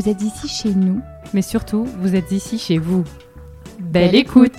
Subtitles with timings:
[0.00, 1.02] Vous êtes ici chez nous.
[1.34, 3.04] Mais surtout, vous êtes ici chez vous.
[3.78, 4.56] Belle, écoute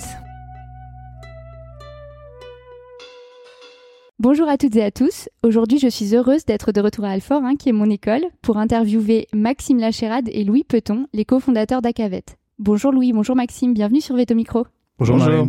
[4.20, 5.30] Bonjour à toutes et à tous.
[5.42, 8.58] Aujourd'hui, je suis heureuse d'être de retour à Alfort, hein, qui est mon école, pour
[8.58, 12.26] interviewer Maxime Lachérade et Louis Peton, les cofondateurs d'Acavet.
[12.60, 14.68] Bonjour Louis, bonjour Maxime, bienvenue sur Veto Micro.
[15.00, 15.48] Bonjour, bonjour.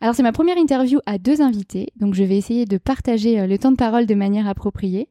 [0.00, 3.46] Alors c'est ma première interview à deux invités, donc je vais essayer de partager euh,
[3.48, 5.08] le temps de parole de manière appropriée.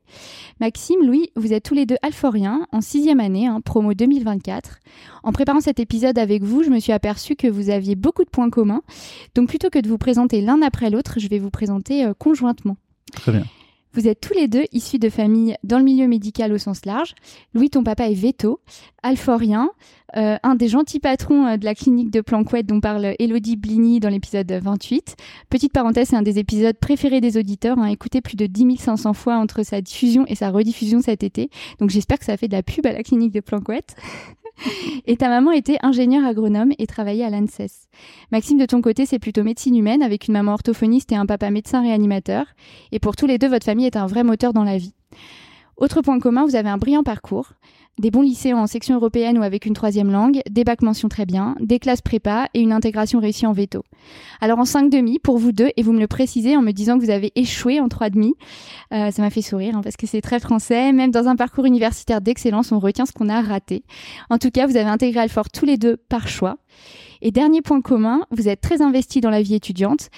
[0.62, 4.80] Maxime, Louis, vous êtes tous les deux alforiens en sixième année, hein, promo 2024.
[5.24, 8.30] En préparant cet épisode avec vous, je me suis aperçu que vous aviez beaucoup de
[8.30, 8.82] points communs.
[9.36, 12.78] Donc plutôt que de vous présenter l'un après l'autre, je vais vous présenter euh, conjointement.
[13.12, 13.44] Très bien.
[13.94, 17.16] Vous êtes tous les deux issus de familles dans le milieu médical au sens large.
[17.54, 18.62] Louis, ton papa est veto,
[19.02, 19.72] alforien,
[20.16, 24.00] euh, un des gentils patrons euh, de la clinique de Planquette dont parle Elodie Bligny
[24.00, 25.18] dans l'épisode 28.
[25.50, 29.14] Petite parenthèse, c'est un des épisodes préférés des auditeurs, hein, écouté plus de 10 500
[29.14, 31.50] fois entre sa diffusion et sa rediffusion cet été.
[31.80, 33.96] Donc j'espère que ça fait de la pub à la clinique de Planquette.
[35.06, 37.90] et ta maman était ingénieure agronome et travaillait à l'ANSES.
[38.32, 41.52] Maxime, de ton côté, c'est plutôt médecine humaine avec une maman orthophoniste et un papa
[41.52, 42.46] médecin réanimateur.
[42.92, 44.94] Et pour tous les deux, votre famille est un vrai moteur dans la vie.
[45.76, 47.54] Autre point commun, vous avez un brillant parcours
[48.00, 51.26] des bons lycées en section européenne ou avec une troisième langue, des bacs mention très
[51.26, 53.84] bien, des classes prépa et une intégration réussie en veto.
[54.40, 56.98] Alors en 5 demi pour vous deux, et vous me le précisez en me disant
[56.98, 58.36] que vous avez échoué en 3 demi,
[58.94, 61.66] euh, ça m'a fait sourire hein, parce que c'est très français, même dans un parcours
[61.66, 63.84] universitaire d'excellence, on retient ce qu'on a raté.
[64.30, 66.58] En tout cas, vous avez intégré Alfort tous les deux par choix.
[67.22, 70.10] Et dernier point commun, vous êtes très investi dans la vie étudiante.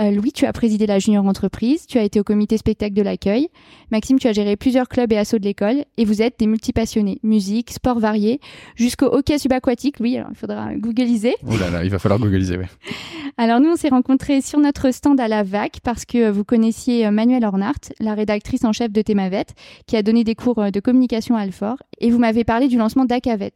[0.00, 3.02] Euh, Louis, tu as présidé la junior entreprise, tu as été au comité spectacle de
[3.02, 3.48] l'accueil.
[3.90, 7.20] Maxime, tu as géré plusieurs clubs et assauts de l'école et vous êtes des multipassionnés,
[7.22, 8.40] musique, sport varié,
[8.76, 9.96] jusqu'au hockey subaquatique.
[10.00, 11.36] Oui, alors il faudra googliser.
[11.46, 12.64] Oh là là, il va falloir googliser, oui.
[13.36, 17.06] Alors nous, on s'est rencontrés sur notre stand à la VAC parce que vous connaissiez
[17.06, 19.46] euh, Manuel Ornart, la rédactrice en chef de Thémavet,
[19.86, 22.76] qui a donné des cours euh, de communication à Alfort, et vous m'avez parlé du
[22.76, 23.52] lancement d'Acavet.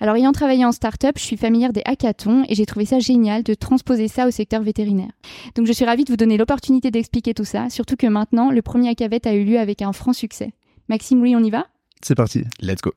[0.00, 3.42] Alors, ayant travaillé en start-up, je suis familière des hackathons et j'ai trouvé ça génial
[3.42, 5.12] de transposer ça au secteur vétérinaire.
[5.54, 8.62] Donc, je suis ravie de vous donner l'opportunité d'expliquer tout ça, surtout que maintenant, le
[8.62, 10.52] premier Hackavet a eu lieu avec un franc succès.
[10.88, 11.66] Maxime, oui, on y va?
[12.02, 12.92] C'est parti, let's go.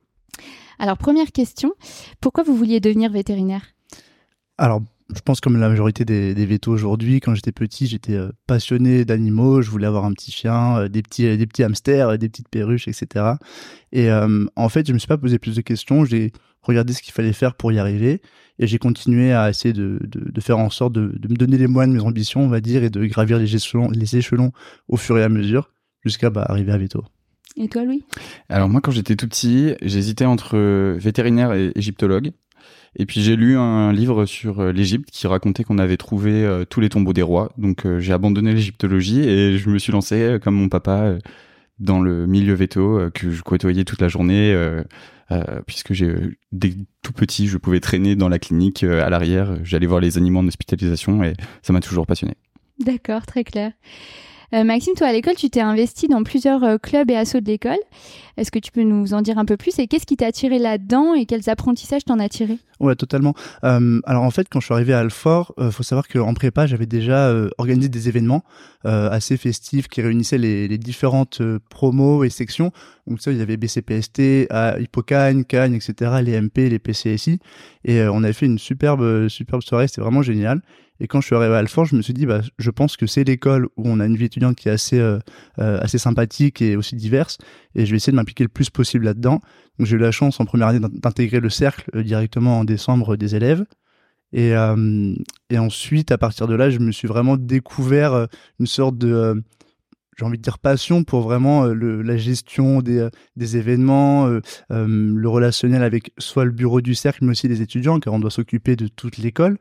[0.80, 1.74] Alors, première question,
[2.22, 3.64] pourquoi vous vouliez devenir vétérinaire?
[4.58, 4.82] Alors,
[5.16, 9.06] je pense comme la majorité des, des vétos aujourd'hui, quand j'étais petit, j'étais euh, passionné
[9.06, 12.28] d'animaux, je voulais avoir un petit chien, euh, des, petits, euh, des petits hamsters, des
[12.28, 13.26] petites perruches, etc.
[13.94, 17.14] Et en fait, je me suis pas posé plus de questions, j'ai regardé ce qu'il
[17.14, 18.22] fallait faire pour y arriver,
[18.60, 21.58] et j'ai continué à essayer de, de, de, faire en sorte de, de, me donner
[21.58, 24.52] les moyens de mes ambitions, on va dire, et de gravir les échelons, les échelons
[24.88, 25.70] au fur et à mesure,
[26.04, 27.04] jusqu'à bah, arriver à Veto.
[27.56, 28.04] Et toi, Louis?
[28.50, 30.58] Alors moi, quand j'étais tout petit, j'hésitais entre
[30.98, 32.32] vétérinaire et égyptologue.
[32.96, 36.66] Et puis j'ai lu un livre sur euh, l'Égypte qui racontait qu'on avait trouvé euh,
[36.66, 37.52] tous les tombeaux des rois.
[37.58, 41.16] Donc euh, j'ai abandonné l'égyptologie et je me suis lancé comme mon papa
[41.80, 44.56] dans le milieu veto que je côtoyais toute la journée.
[45.66, 46.16] Puisque j'ai
[46.52, 50.40] dès tout petit, je pouvais traîner dans la clinique à l'arrière, j'allais voir les animaux
[50.40, 52.36] en hospitalisation et ça m'a toujours passionné.
[52.80, 53.72] D'accord, très clair.
[54.54, 57.48] Euh, Maxime, toi à l'école, tu t'es investi dans plusieurs euh, clubs et assos de
[57.48, 57.80] l'école.
[58.38, 60.58] Est-ce que tu peux nous en dire un peu plus et qu'est-ce qui t'a attiré
[60.58, 62.58] là-dedans et quels apprentissages t'en as tiré?
[62.80, 63.34] Ouais, totalement.
[63.66, 66.66] Euh, alors en fait, quand je suis arrivé à Alfort, euh, faut savoir qu'en prépa,
[66.66, 68.44] j'avais déjà organisé des événements
[68.84, 72.72] assez festifs qui réunissaient les, différentes promos et sections.
[73.06, 74.48] Donc ça, il y avait BCPST,
[74.80, 77.40] Hippocagne, Cagne, etc., les MP, les PCSI,
[77.84, 79.90] et on avait fait une superbe, superbe soirée.
[79.90, 80.62] C'était vraiment génial.
[81.00, 83.06] Et quand je suis arrivé à Alfort, je me suis dit, bah, je pense que
[83.06, 85.20] c'est l'école où on a une vie étudiante qui est assez, euh,
[85.60, 87.38] euh, assez sympathique et aussi diverse.
[87.76, 89.40] Et je vais essayer de m'impliquer le plus possible là-dedans.
[89.78, 93.16] Donc j'ai eu la chance en première année d'intégrer le cercle euh, directement en décembre
[93.16, 93.66] des élèves.
[94.34, 94.54] Et,
[95.58, 98.28] ensuite, à partir de là, je me suis vraiment découvert
[98.60, 99.42] une sorte de
[100.18, 103.08] j'ai envie de dire passion pour vraiment la gestion des,
[103.38, 104.28] des événements,
[104.70, 108.30] le relationnel avec soit le bureau du cercle, mais aussi les étudiants, car on doit
[108.30, 109.60] s'occuper de toute l'école.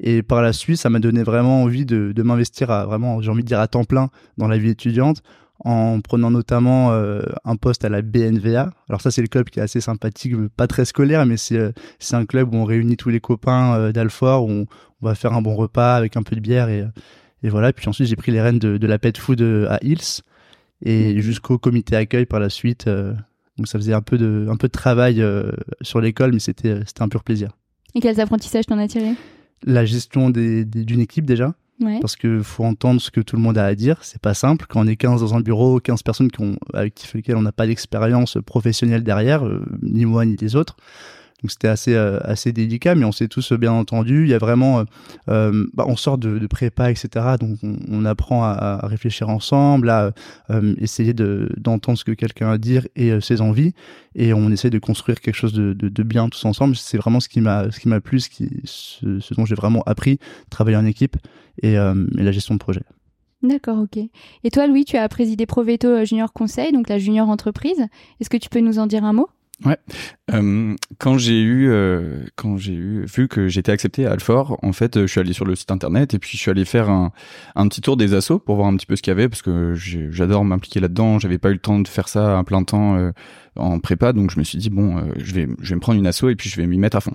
[0.00, 3.30] Et par la suite, ça m'a donné vraiment envie de, de m'investir à vraiment, j'ai
[3.30, 5.22] envie de dire à temps plein dans la vie étudiante,
[5.64, 8.72] en prenant notamment euh, un poste à la BNVA.
[8.88, 11.72] Alors ça, c'est le club qui est assez sympathique, pas très scolaire, mais c'est euh,
[11.98, 14.66] c'est un club où on réunit tous les copains euh, d'Alfort, où on,
[15.00, 16.84] va faire un bon repas avec un peu de bière et,
[17.42, 17.72] et voilà.
[17.72, 20.22] Puis ensuite, j'ai pris les rênes de, de la pet food à Hills
[20.84, 22.86] et jusqu'au comité accueil par la suite.
[22.86, 25.24] donc ça faisait un peu de un peu de travail
[25.80, 27.50] sur l'école, mais c'était c'était un pur plaisir.
[27.96, 29.14] Et quels apprentissages t'en as tiré
[29.64, 31.54] La gestion des, d'une équipe déjà
[32.00, 33.98] parce qu'il faut entendre ce que tout le monde a à dire.
[34.02, 34.66] C'est pas simple.
[34.68, 37.52] Quand on est 15 dans un bureau, 15 personnes qui ont, avec lesquelles on n'a
[37.52, 40.76] pas d'expérience professionnelle derrière, euh, ni moi ni les autres,
[41.42, 44.24] donc c'était assez euh, assez délicat, mais on s'est tous bien entendu.
[44.24, 44.84] Il y a vraiment, euh,
[45.28, 47.36] euh, bah, on sort de, de, prépa, etc.
[47.40, 50.12] Donc on, apprend à, réfléchir ensemble, à
[50.78, 53.72] essayer d'entendre ce que quelqu'un a à dire et ses envies,
[54.14, 56.76] et on essaie de construire quelque chose de, de, bien tous ensemble.
[56.76, 60.18] C'est vraiment ce qui m'a ce qui m'a plu, ce, dont j'ai vraiment appris,
[60.50, 61.16] travailler en équipe
[61.62, 62.82] et, et la gestion de projet.
[63.42, 63.98] D'accord, ok.
[64.44, 67.86] Et toi, Louis, tu as présidé Proveto Junior Conseil, donc la junior entreprise.
[68.20, 69.28] Est-ce que tu peux nous en dire un mot?
[69.64, 69.76] Ouais.
[70.32, 74.72] Euh, quand j'ai eu, euh, quand j'ai eu vu que j'étais accepté à Alfort, en
[74.72, 77.12] fait, je suis allé sur le site internet et puis je suis allé faire un,
[77.54, 79.42] un petit tour des assos pour voir un petit peu ce qu'il y avait parce
[79.42, 81.18] que j'adore m'impliquer là-dedans.
[81.18, 83.12] J'avais pas eu le temps de faire ça à plein temps euh,
[83.56, 85.98] en prépa, donc je me suis dit bon, euh, je vais, je vais me prendre
[85.98, 87.14] une asso et puis je vais m'y mettre à fond.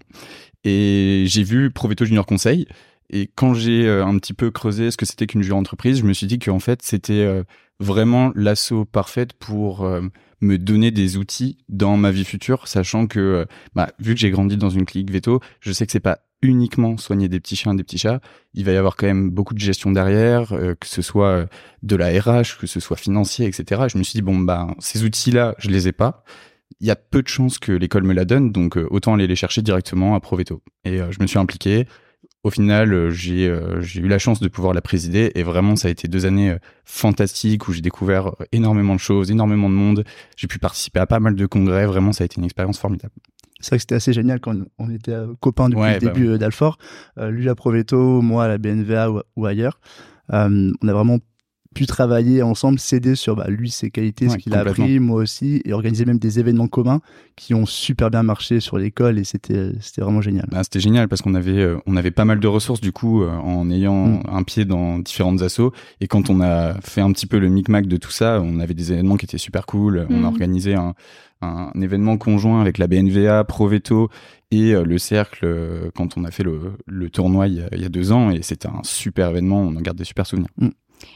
[0.64, 2.68] Et j'ai vu Proveto Junior Conseil.
[3.10, 6.04] Et quand j'ai euh, un petit peu creusé ce que c'était qu'une junior entreprise, je
[6.04, 7.44] me suis dit qu'en fait, c'était
[7.80, 9.88] vraiment l'assaut parfaite pour
[10.42, 13.46] me donner des outils dans ma vie future, sachant que, euh,
[13.76, 16.98] bah, vu que j'ai grandi dans une clinique veto, je sais que c'est pas uniquement
[16.98, 18.22] soigner des petits chiens, des petits chats.
[18.54, 21.46] Il va y avoir quand même beaucoup de gestion derrière, euh, que ce soit euh,
[21.82, 23.86] de la RH, que ce soit financier, etc.
[23.92, 26.24] je me suis dit bon bah ces outils-là, je les ai pas.
[26.80, 29.36] Il y a peu de chances que l'école me la donne, donc autant aller les
[29.36, 30.62] chercher directement à Proveto.
[30.84, 31.88] Et je me suis impliqué
[32.48, 35.90] au final, euh, euh, j'ai eu la chance de pouvoir la présider et vraiment, ça
[35.90, 40.06] a été deux années euh, fantastiques où j'ai découvert énormément de choses, énormément de monde.
[40.38, 41.86] J'ai pu participer à pas mal de congrès.
[41.86, 43.14] Vraiment, ça a été une expérience formidable.
[43.60, 46.78] C'est vrai que c'était assez génial quand on était copains depuis le bah début d'Alfort.
[47.18, 49.80] lui à Proveto, moi à la BNVA ou, ailleurs.
[50.30, 51.18] on a vraiment
[51.78, 55.62] pu travailler ensemble, s'aider sur bah, lui ses qualités, ce qu'il a appris, moi aussi,
[55.64, 57.02] et organiser même des événements communs
[57.36, 60.48] qui ont super bien marché sur l'école et c'était c'était vraiment génial.
[60.52, 63.22] Bah, c'était génial parce qu'on avait euh, on avait pas mal de ressources du coup
[63.22, 64.24] euh, en ayant mm.
[64.32, 65.72] un pied dans différentes assos
[66.02, 68.74] et quand on a fait un petit peu le micmac de tout ça, on avait
[68.74, 70.08] des événements qui étaient super cool.
[70.10, 70.26] On a mm.
[70.26, 70.96] organisé un,
[71.42, 74.10] un, événement conjoint avec la BNVA, Proveto
[74.50, 78.12] et euh, le cercle quand on a fait le, le tournoi il y, a, deux
[78.12, 79.62] ans et c'était un super événement.
[79.62, 80.50] On en garde des super souvenirs.
[80.58, 80.70] Mm.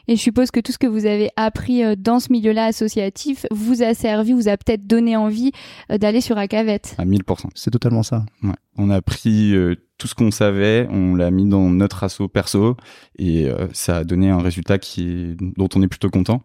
[0.07, 3.45] Et je suppose que tout ce que vous avez appris euh, dans ce milieu-là associatif
[3.51, 5.51] vous a servi, vous a peut-être donné envie
[5.91, 6.95] euh, d'aller sur Acavette.
[6.97, 7.49] À 1000%.
[7.55, 8.25] C'est totalement ça.
[8.43, 8.53] Ouais.
[8.77, 12.75] On a pris euh, tout ce qu'on savait, on l'a mis dans notre asso perso
[13.19, 16.41] et ça a donné un résultat qui dont on est plutôt content.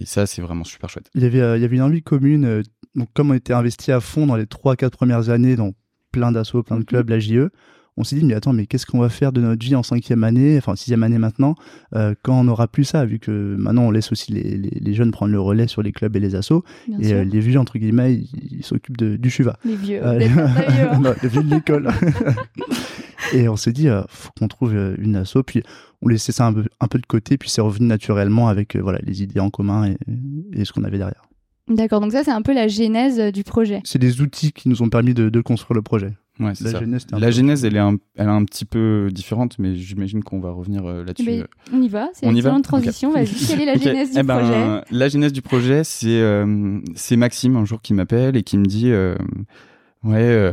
[0.00, 1.08] et ça, c'est vraiment super chouette.
[1.14, 2.64] Il y avait, il y avait une envie commune.
[2.96, 5.70] donc, comme on était investi à fond dans les 3-4 premières années dans
[6.10, 7.50] plein d'assauts, plein de clubs, la JE,
[7.98, 10.24] on s'est dit mais attends mais qu'est-ce qu'on va faire de notre vie en cinquième
[10.24, 11.56] année, enfin sixième année maintenant,
[11.94, 15.32] euh, quand on n'aura plus ça, vu que maintenant on laisse aussi les, jeunes prendre
[15.32, 16.64] le relais sur les clubs et les assos,
[17.00, 19.58] et euh, les vieux entre guillemets ils s'occupent du chuva.
[19.64, 21.42] Les vieux, euh, les, vieux.
[21.42, 21.90] de l'école.
[23.34, 25.62] et on s'est dit faut qu'on trouve une asso, puis
[26.00, 29.00] on laissait ça un peu, un peu de côté, puis c'est revenu naturellement avec voilà
[29.02, 29.90] les idées en commun
[30.54, 31.24] et, ce qu'on avait derrière.
[31.68, 33.80] D'accord, donc ça c'est un peu la genèse du projet.
[33.84, 36.12] C'est des outils qui nous ont permis de construire le projet.
[36.40, 36.80] Ouais, la, ça.
[36.80, 40.38] Genèse, la genèse, elle est, un, elle est un petit peu différente, mais j'imagine qu'on
[40.38, 41.42] va revenir euh, là-dessus.
[41.72, 43.12] on y va, c'est une excellente transition.
[43.12, 44.84] Vas-y, quelle est la genèse du eh ben, projet?
[44.92, 48.66] La genèse du projet, c'est euh, c'est Maxime un jour qui m'appelle et qui me
[48.66, 49.16] dit euh,
[50.04, 50.52] ouais, euh,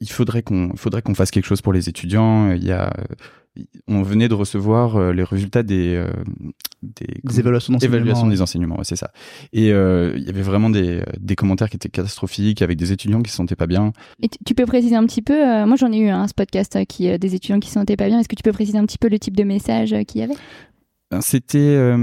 [0.00, 2.52] il faudrait qu'on faudrait qu'on fasse quelque chose pour les étudiants.
[2.52, 2.92] Il y a
[3.88, 6.10] on venait de recevoir euh, les résultats des, euh,
[6.82, 7.06] des,
[7.38, 8.28] évaluations d'enseignement.
[8.28, 9.10] des enseignements, c'est ça.
[9.52, 13.22] Et euh, il y avait vraiment des, des, commentaires qui étaient catastrophiques avec des étudiants
[13.22, 13.92] qui se sentaient pas bien.
[14.22, 17.18] Et tu peux préciser un petit peu, moi j'en ai eu un ce podcast qui
[17.18, 18.20] des étudiants qui se sentaient pas bien.
[18.20, 20.36] Est-ce que tu peux préciser un petit peu le type de message qu'il y avait?
[21.10, 21.94] Ben, C'était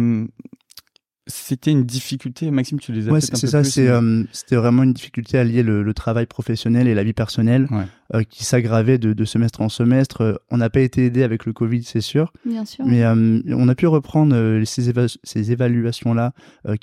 [1.27, 4.93] c'était une difficulté, Maxime, tu les as ouais, c'est ça, c'est, euh, c'était vraiment une
[4.93, 7.67] difficulté à lier le, travail professionnel et la vie personnelle
[8.13, 10.41] euh, qui s'aggravait de, semestre en semestre.
[10.49, 12.33] On n'a pas été aidé avec le Covid, c'est sûr.
[12.45, 12.85] Bien sûr.
[12.85, 14.91] Mais euh, on a pu reprendre ces,
[15.23, 16.33] ces évaluations-là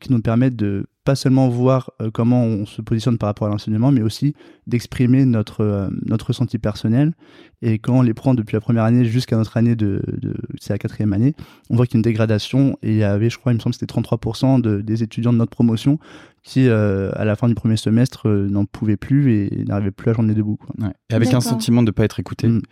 [0.00, 3.50] qui nous permettent de pas seulement voir euh, comment on se positionne par rapport à
[3.50, 4.35] l'enseignement, mais aussi
[4.66, 7.14] d'exprimer notre, euh, notre ressenti personnel.
[7.62, 10.75] Et quand on les prend depuis la première année jusqu'à notre année de, de c'est
[10.75, 11.35] la quatrième année,
[11.71, 12.76] on voit qu'il y a une dégradation.
[12.83, 15.33] Et il y avait, je crois, il me semble que c'était 33% de, des étudiants
[15.33, 15.99] de notre promotion
[16.42, 20.14] qui, euh, à la fin du premier semestre, n'en pouvaient plus et n'arrivaient plus à
[20.14, 20.57] journée debout.
[20.57, 20.87] Quoi.
[20.87, 20.92] Ouais.
[21.11, 22.49] Et avec un sentiment de ne pas être écouté.
[22.49, 22.62] Mm.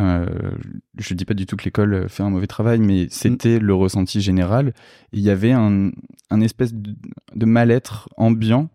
[0.00, 0.26] Euh,
[0.98, 4.20] je dis pas du tout que l'école fait un mauvais travail, mais c'était le ressenti
[4.20, 4.72] général.
[5.12, 5.90] Il y avait un,
[6.30, 6.94] un espèce de,
[7.34, 8.70] de mal-être ambiant.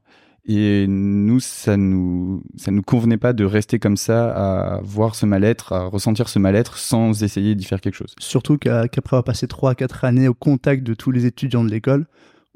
[0.47, 4.29] Et nous, ça nous, ça nous convenait pas de rester comme ça,
[4.75, 8.13] à voir ce mal-être, à ressentir ce mal-être sans essayer d'y faire quelque chose.
[8.19, 11.71] Surtout qu'après avoir passé 3 à 4 années au contact de tous les étudiants de
[11.71, 12.05] l'école,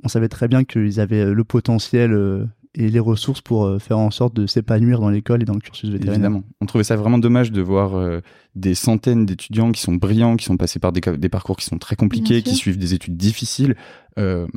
[0.03, 2.45] on savait très bien qu'ils avaient le potentiel euh,
[2.79, 5.59] et les ressources pour euh, faire en sorte de s'épanouir dans l'école et dans le
[5.59, 6.15] cursus vétérinaire.
[6.15, 6.43] Évidemment.
[6.62, 8.21] On trouvait ça vraiment dommage de voir euh,
[8.55, 11.77] des centaines d'étudiants qui sont brillants, qui sont passés par des, des parcours qui sont
[11.77, 13.75] très compliqués, qui suivent des études difficiles,
[14.17, 14.48] euh,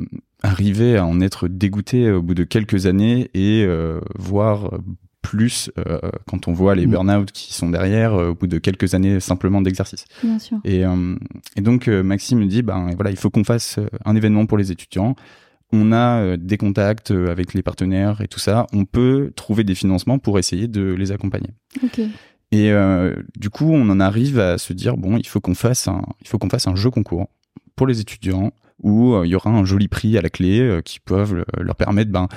[0.41, 4.71] arriver à en être dégoûtés au bout de quelques années et euh, voir
[5.21, 6.91] plus euh, quand on voit les mm.
[6.91, 10.05] burn-out qui sont derrière au bout de quelques années simplement d'exercice.
[10.65, 10.83] Et,
[11.55, 14.71] et, donc Maxime me dit, ben voilà, il faut qu'on fasse un événement pour les
[14.71, 15.15] étudiants
[15.73, 19.63] on a euh, des contacts euh, avec les partenaires et tout ça, on peut trouver
[19.63, 21.49] des financements pour essayer de les accompagner.
[22.51, 25.87] Et euh, du coup, on en arrive à se dire bon, il faut qu'on fasse
[25.87, 27.27] un, il faut qu'on fasse un jeu concours
[27.75, 28.51] pour les étudiants
[28.83, 32.27] où il y aura un joli prix à la clé qui peuvent leur permettre ben,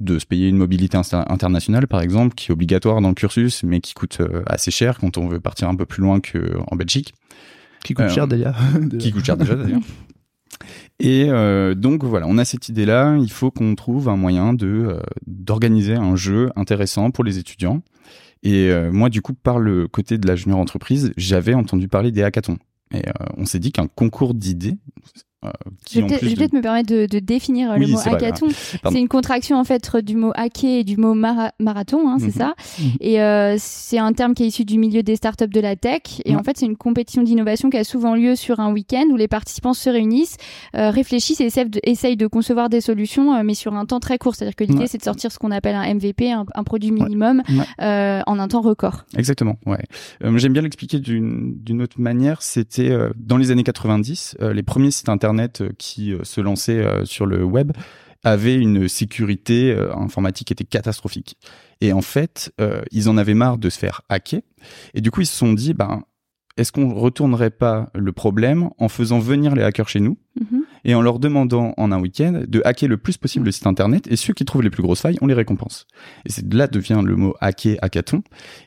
[0.00, 3.80] de se payer une mobilité internationale, par exemple, qui est obligatoire dans le cursus, mais
[3.80, 7.12] qui coûte assez cher quand on veut partir un peu plus loin qu'en Belgique.
[7.84, 8.58] Qui coûte cher d'ailleurs.
[8.98, 9.82] Qui coûte cher déjà d'ailleurs.
[10.98, 13.16] Et euh, donc voilà, on a cette idée-là.
[13.20, 17.82] Il faut qu'on trouve un moyen euh, d'organiser un jeu intéressant pour les étudiants.
[18.42, 22.10] Et euh, moi, du coup, par le côté de la junior entreprise, j'avais entendu parler
[22.10, 22.58] des hackathons.
[22.92, 23.02] Et
[23.36, 24.76] on s'est dit qu'un concours d'idées,
[25.42, 25.50] euh,
[25.90, 28.48] je vais peut-être me permettre de, définir le mot hackathon.
[28.50, 32.32] C'est une contraction en fait du mot hacker et du mot marathon, hein, c'est mhm.
[32.32, 32.54] ça.
[32.78, 32.90] Mhm.
[33.00, 36.02] Et euh, c'est un terme qui est issu du milieu des startups de la tech.
[36.24, 39.16] Et en fait, c'est une compétition d'innovation qui a souvent lieu sur un week-end où
[39.16, 40.36] les participants se réunissent,
[40.76, 41.48] euh, réfléchissent et
[41.84, 44.34] essayent de, concevoir des solutions, mais sur un temps très court.
[44.34, 47.42] C'est-à-dire que l'idée, c'est de sortir ce qu'on appelle un MVP, un, produit minimum,
[47.78, 49.04] en un temps record.
[49.16, 49.56] Exactement.
[49.66, 49.82] Ouais.
[50.36, 52.42] J'aime bien l'expliquer d'une autre manière.
[52.42, 56.84] C'était dans les années 90, les premiers sites internet Internet euh, qui euh, se lançait
[56.84, 57.72] euh, sur le web
[58.22, 61.38] avait une sécurité informatique qui était catastrophique.
[61.80, 62.52] Et en fait,
[62.92, 64.42] ils en avaient marre de se faire hacker.
[64.92, 66.02] Et du coup, ils se sont dit, ben,
[66.58, 70.64] est-ce qu'on retournerait pas le problème en faisant venir les hackers chez nous mhm.
[70.84, 74.06] et en leur demandant en un week-end de hacker le plus possible le site internet
[74.12, 75.86] et ceux qui trouvent les plus grosses failles, on les récompense.
[76.26, 78.22] Et c'est là devient le mot hacker, hackathon.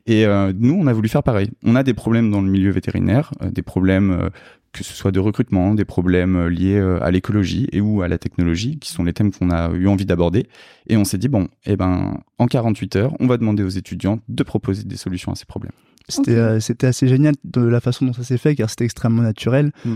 [0.08, 1.52] Et nous, on a voulu faire pareil.
[1.64, 4.32] On a des problèmes dans le milieu vétérinaire, des problèmes
[4.74, 8.08] que ce soit de recrutement, des problèmes euh, liés euh, à l'écologie et ou à
[8.08, 10.48] la technologie, qui sont les thèmes qu'on a eu envie d'aborder.
[10.88, 14.20] Et on s'est dit, bon, eh ben, en 48 heures, on va demander aux étudiants
[14.28, 15.72] de proposer des solutions à ces problèmes.
[16.10, 19.22] C'était euh, c'était assez génial de la façon dont ça s'est fait, car c'était extrêmement
[19.22, 19.72] naturel.
[19.86, 19.96] Mm.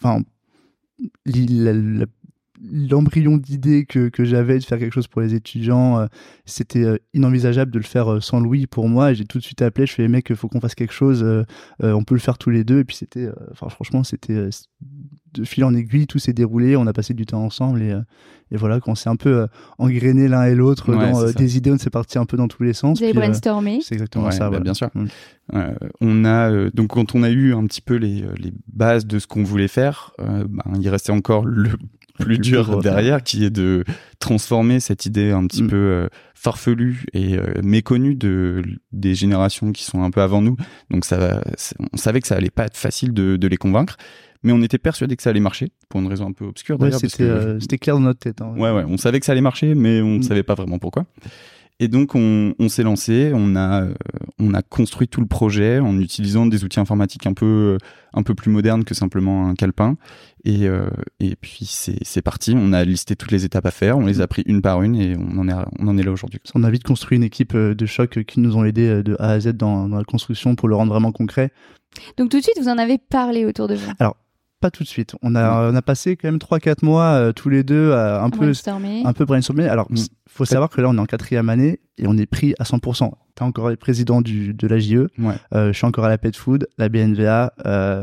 [0.00, 0.22] Enfin,
[1.26, 2.06] la,
[2.62, 6.06] l'embryon d'idée que, que j'avais de faire quelque chose pour les étudiants, euh,
[6.44, 9.12] c'était euh, inenvisageable de le faire euh, sans Louis pour moi.
[9.12, 11.24] J'ai tout de suite appelé, je fais mec, il faut qu'on fasse quelque chose,
[11.80, 12.80] on peut le faire tous les deux.
[12.80, 14.48] Et puis c'était, enfin franchement, c'était
[15.34, 17.94] de fil en aiguille, tout s'est déroulé, on a passé du temps ensemble et,
[18.50, 19.46] et voilà, quand on s'est un peu
[19.76, 22.72] engrainé l'un et l'autre dans des idées, on s'est parti un peu dans tous les
[22.72, 22.98] sens.
[22.98, 23.80] Vous avez brainstormé?
[23.82, 24.50] c'est exactement ça.
[24.50, 24.90] Bah, bien sûr.
[24.94, 25.06] Mm.
[26.00, 29.26] on a donc quand on a eu un petit peu les, les bases de ce
[29.26, 30.46] qu'on voulait faire, ben,
[30.80, 31.70] il restait encore le
[32.18, 33.84] plus dur derrière, qui est de
[34.18, 35.68] transformer cette idée un petit mm.
[35.68, 40.56] peu euh, farfelue et euh, méconnue de des générations qui sont un peu avant nous.
[40.90, 41.42] Donc ça,
[41.92, 43.96] on savait que ça allait pas être facile de, de les convaincre
[44.42, 47.00] mais on était persuadé que ça allait marcher pour une raison un peu obscure d'ailleurs.
[47.20, 48.40] Euh, c'était clair dans notre tête.
[48.40, 48.54] Hein.
[48.56, 50.22] Ouais, ouais, on savait que ça allait marcher, mais on ne mm.
[50.22, 51.06] savait pas vraiment pourquoi.
[51.80, 53.94] Et donc on, on s'est lancé, on a euh,
[54.40, 57.78] on a construit tout le projet en utilisant des outils informatiques un peu
[58.12, 59.96] un peu plus modernes que simplement un calepin.
[60.44, 62.54] Et euh, et puis c'est c'est parti.
[62.56, 64.96] On a listé toutes les étapes à faire, on les a pris une par une
[64.96, 66.40] et on en est on en est là aujourd'hui.
[66.56, 69.30] On a vite construit une équipe euh, de choc qui nous ont aidé de A
[69.30, 71.52] à Z dans, dans la construction pour le rendre vraiment concret.
[72.16, 73.92] Donc tout de suite vous en avez parlé autour de vous.
[74.00, 74.16] Alors
[74.60, 75.14] pas tout de suite.
[75.22, 78.30] On a, on a passé quand même 3-4 mois euh, tous les deux à un,
[78.30, 79.68] peu, un peu brainstormer.
[79.68, 80.06] Alors, il mm.
[80.28, 83.10] faut savoir que là, on est en quatrième année et on est pris à 100%.
[83.36, 85.06] Tu es encore le président du, de la JE.
[85.52, 87.52] Euh, je suis encore à la Pet Food, la BNVA.
[87.66, 88.02] Euh,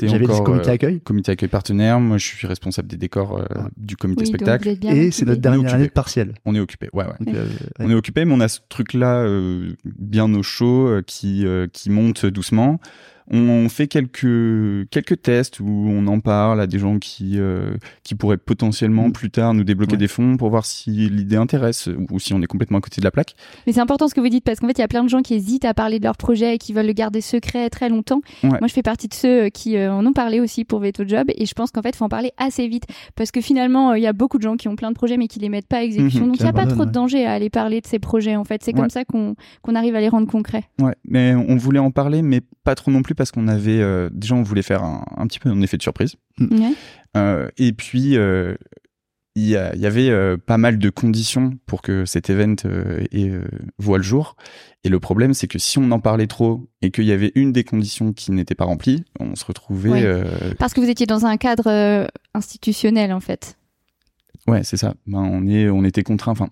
[0.00, 1.00] J'avais le comité accueil.
[1.00, 1.98] comité accueil partenaire.
[1.98, 3.44] Moi, je suis responsable des décors
[3.76, 4.68] du comité spectacle.
[4.68, 6.34] Et c'est notre dernière année de partiel.
[6.44, 6.88] On est occupé.
[6.92, 7.34] Ouais, ouais.
[7.80, 9.26] On est occupé, mais on a ce truc-là
[9.84, 12.80] bien au chaud qui, qui monte doucement
[13.30, 18.14] On fait quelques quelques tests où on en parle à des gens qui euh, qui
[18.14, 19.12] pourraient potentiellement Mm.
[19.12, 19.98] plus tard nous débloquer Ouais.
[19.98, 23.04] des fonds pour voir si l'idée intéresse ou si on est complètement à côté de
[23.04, 23.34] la plaque.
[23.66, 25.08] Mais c'est important ce que vous dites parce qu'en fait, il y a plein de
[25.08, 27.88] gens qui hésitent à parler de leur projet et qui veulent le garder secret très
[27.88, 28.20] longtemps.
[28.42, 28.50] Ouais.
[28.50, 31.04] Moi, je fais partie de ceux euh, qui euh, en ont parlé aussi pour Veto
[31.06, 32.84] Job et je pense qu'en fait, il faut en parler assez vite
[33.16, 35.16] parce que finalement, euh, il y a beaucoup de gens qui ont plein de projets
[35.16, 36.22] mais qui les mettent pas à exécution.
[36.22, 38.36] Mhm, Donc, il n'y a pas trop de danger à aller parler de ces projets
[38.36, 38.62] en fait.
[38.62, 38.80] C'est Ouais.
[38.80, 40.64] comme ça qu'on qu'on arrive à les rendre concrets.
[40.80, 44.08] Ouais, mais on voulait en parler, mais pas trop non plus parce qu'on avait euh,
[44.12, 46.16] déjà on voulait faire un, un petit peu un effet de surprise.
[46.40, 46.74] Ouais.
[47.16, 48.54] Euh, et puis euh,
[49.36, 53.44] il y, avait euh, pas mal de conditions pour que cet event euh, ait, euh,
[53.78, 54.34] voit le jour.
[54.82, 57.52] Et le problème, c'est que si on en parlait trop et qu'il y avait une
[57.52, 59.90] des conditions qui n'était pas remplie, on se retrouvait.
[59.90, 60.02] Ouais.
[60.04, 63.58] euh, Parce que vous étiez dans un cadre euh, institutionnel en fait.
[64.48, 64.94] Ouais, c'est ça.
[65.06, 66.32] Ben, on, est, on était contraint.
[66.32, 66.48] Enfin,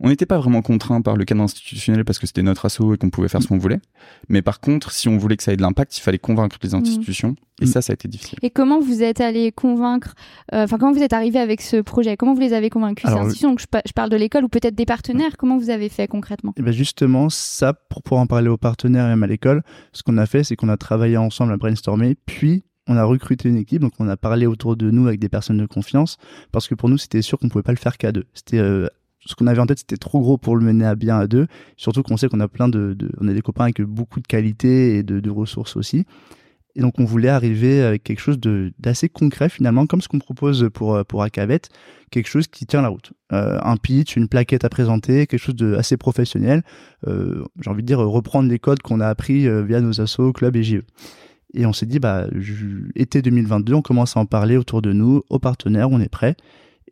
[0.00, 2.98] on n'était pas vraiment contraint par le cadre institutionnel parce que c'était notre assaut et
[2.98, 3.80] qu'on pouvait faire ce qu'on voulait.
[4.28, 6.74] Mais par contre, si on voulait que ça ait de l'impact, il fallait convaincre les
[6.74, 7.34] institutions.
[7.60, 7.68] Et Mm.
[7.68, 8.38] ça, ça a été difficile.
[8.42, 10.14] Et comment vous êtes allé convaincre,
[10.54, 12.16] euh, enfin comment vous êtes arrivé avec ce projet?
[12.16, 13.02] Comment vous les avez convaincus?
[13.06, 15.36] Ces Alors, institutions, donc je, pa- je parle de l'école ou peut-être des partenaires.
[15.36, 16.52] Comment vous avez fait concrètement?
[16.56, 19.62] Et ben justement, ça, pour pouvoir en parler aux partenaires et même à l'école,
[19.92, 23.48] ce qu'on a fait, c'est qu'on a travaillé ensemble à brainstormer, puis on a recruté
[23.48, 26.16] une équipe, donc on a parlé autour de nous avec des personnes de confiance,
[26.52, 28.24] parce que pour nous, c'était sûr qu'on pouvait pas le faire qu'à deux.
[28.32, 28.86] C'était euh,
[29.24, 31.46] ce qu'on avait en tête, c'était trop gros pour le mener à bien à deux.
[31.76, 34.96] Surtout qu'on sait qu'on a plein de, on a des copains avec beaucoup de qualité
[34.96, 36.04] et de, ressources aussi.
[36.76, 38.38] Et donc on voulait arriver avec quelque chose
[38.78, 41.62] d'assez concret finalement, comme ce qu'on propose pour pour Acavet,
[42.10, 43.12] quelque chose qui tient la route.
[43.32, 46.62] Euh, un pitch, une plaquette à présenter, quelque chose de assez professionnel.
[47.06, 50.32] Euh, J'ai envie de dire reprendre les codes qu'on a appris euh, via nos assos,
[50.32, 50.82] clubs et JE.
[51.54, 52.26] Et on s'est dit, bah,
[52.94, 56.36] été 2022, on commence à en parler autour de nous, aux partenaires, on est prêt.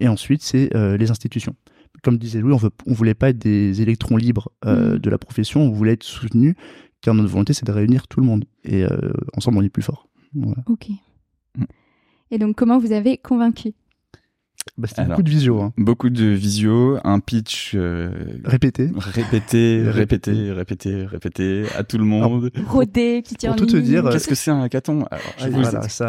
[0.00, 1.54] Et ensuite, c'est les institutions.
[2.02, 4.98] Comme disait Louis, on veut, on voulait pas être des électrons libres euh, Mhm.
[4.98, 6.54] de la profession, on voulait être soutenus,
[7.00, 8.44] car notre volonté, c'est de réunir tout le monde.
[8.64, 10.08] Et euh, ensemble, on est plus fort.
[10.34, 10.62] Voilà.
[10.66, 10.88] Ok.
[11.56, 11.64] Mm.
[12.30, 13.72] Et donc comment vous avez convaincu?
[14.78, 15.72] Bah, C'était beaucoup de visio, hein.
[15.78, 18.10] Beaucoup de visio, un pitch euh,
[18.44, 18.90] répété.
[18.94, 20.52] répété, Répété.
[20.52, 22.50] répété, répété, à tout le monde.
[22.68, 25.44] Rodé, qui tient Pour tout te dire, euh, Qu'est-ce que c'est un hackathon Alors, je
[25.44, 26.06] Ah, vous voilà, ça.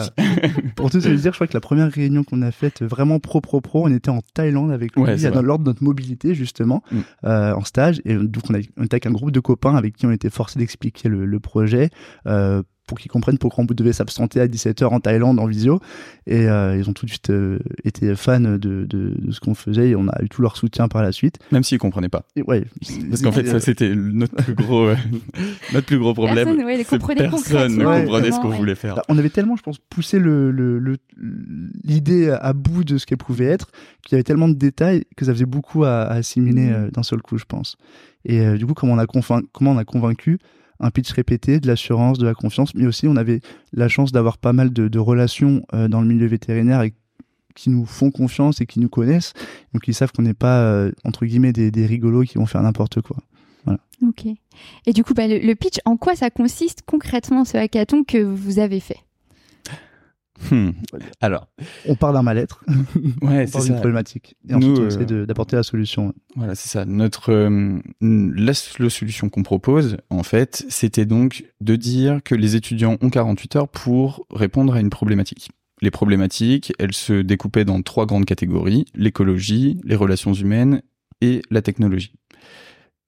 [0.75, 3.39] Pour tout te dire, je crois que la première réunion qu'on a faite vraiment pro
[3.39, 6.83] pro pro, on était en Thaïlande avec lui, Ouais, dans l'ordre de notre mobilité justement,
[6.91, 6.97] Mm.
[7.25, 8.01] euh, en stage.
[8.05, 10.29] Et donc on, a, on était avec un groupe de copains avec qui on était
[10.29, 11.89] forcé d'expliquer le, le projet.
[12.25, 15.79] euh, pour qu'ils comprennent pourquoi on devait s'absenter à 17h en Thaïlande en visio.
[16.25, 19.53] Et euh, ils ont tout de suite euh, été fans de, de, de ce qu'on
[19.55, 21.37] faisait et on a eu tout leur soutien par la suite.
[21.51, 22.23] Même s'ils comprenaient pas.
[22.35, 22.65] Et ouais,
[23.09, 24.95] Parce qu'en fait, ça, c'était notre plus gros, euh,
[25.73, 26.45] notre plus gros problème.
[26.45, 28.57] Personne, ouais, les C'est comprenait personne ne comprenait ce qu'on ouais.
[28.57, 28.95] voulait faire.
[28.95, 30.97] Bah, on avait tellement, je pense, poussé le- le- le-
[31.83, 33.69] l'idée à bout de ce qu'elle pouvait être,
[34.03, 37.03] qu'il y avait tellement de détails que ça faisait beaucoup à, à assimiler euh, d'un
[37.03, 37.75] seul coup, je pense.
[38.25, 40.39] Et euh, du coup, comment on, a convain- comment on a convaincu
[40.79, 43.41] un pitch répété, de l'assurance, de la confiance, mais aussi on avait
[43.73, 46.93] la chance d'avoir pas mal de, relations euh, dans le milieu vétérinaire et
[47.55, 49.33] qui nous font confiance et qui nous connaissent,
[49.73, 53.01] donc ils savent qu'on n'est pas, euh, entre guillemets, des, rigolos qui vont faire n'importe
[53.01, 53.17] quoi.
[54.03, 54.27] Ok.
[54.85, 58.19] Et du coup, bah, le, le pitch, en quoi ça consiste concrètement ce hackathon que
[58.19, 58.99] vous avez fait?
[60.51, 60.69] Hmm.
[61.21, 61.47] Alors,
[61.87, 62.73] On part d'un mal-être, ouais,
[63.21, 63.73] on c'est ça.
[63.73, 66.13] problématique, et Nous, ensuite on euh, essaie de- d'apporter la solution.
[66.35, 66.85] Voilà, c'est ça.
[66.85, 72.55] Notre euh, la, la solution qu'on propose, en fait, c'était donc de dire que les
[72.55, 75.49] étudiants ont 48 heures pour répondre à une problématique.
[75.81, 80.81] Les problématiques, elles se découpaient dans trois grandes catégories l'écologie, les relations humaines
[81.21, 82.13] et la technologie.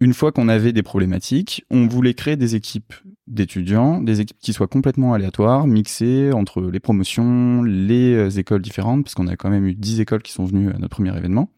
[0.02, 2.94] Une fois qu'on avait des problématiques, on voulait créer des équipes
[3.28, 9.04] d'étudiants, des équipes qui soient complètement aléatoires, mixées entre les promotions, les euh, écoles différentes,
[9.04, 11.50] parce qu'on a quand même eu 10 écoles qui sont venues à notre premier événement.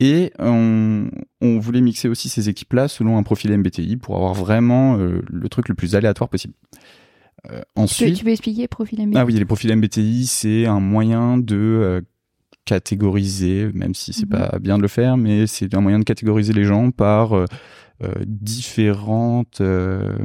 [0.00, 1.08] Et on,
[1.40, 5.48] on voulait mixer aussi ces équipes-là selon un profil MBTI pour avoir vraiment euh, le
[5.48, 6.54] truc le plus aléatoire possible.
[7.50, 10.66] Euh, tu peux, ensuite, tu peux expliquer profil MBTI ah oui, les profils MBTI, c'est
[10.66, 12.00] un moyen de euh,
[12.64, 14.38] catégoriser, même si c'est Mhm.
[14.38, 17.44] pas bien de le faire, mais c'est un moyen de catégoriser les gens par euh,
[18.02, 20.16] euh, différentes euh,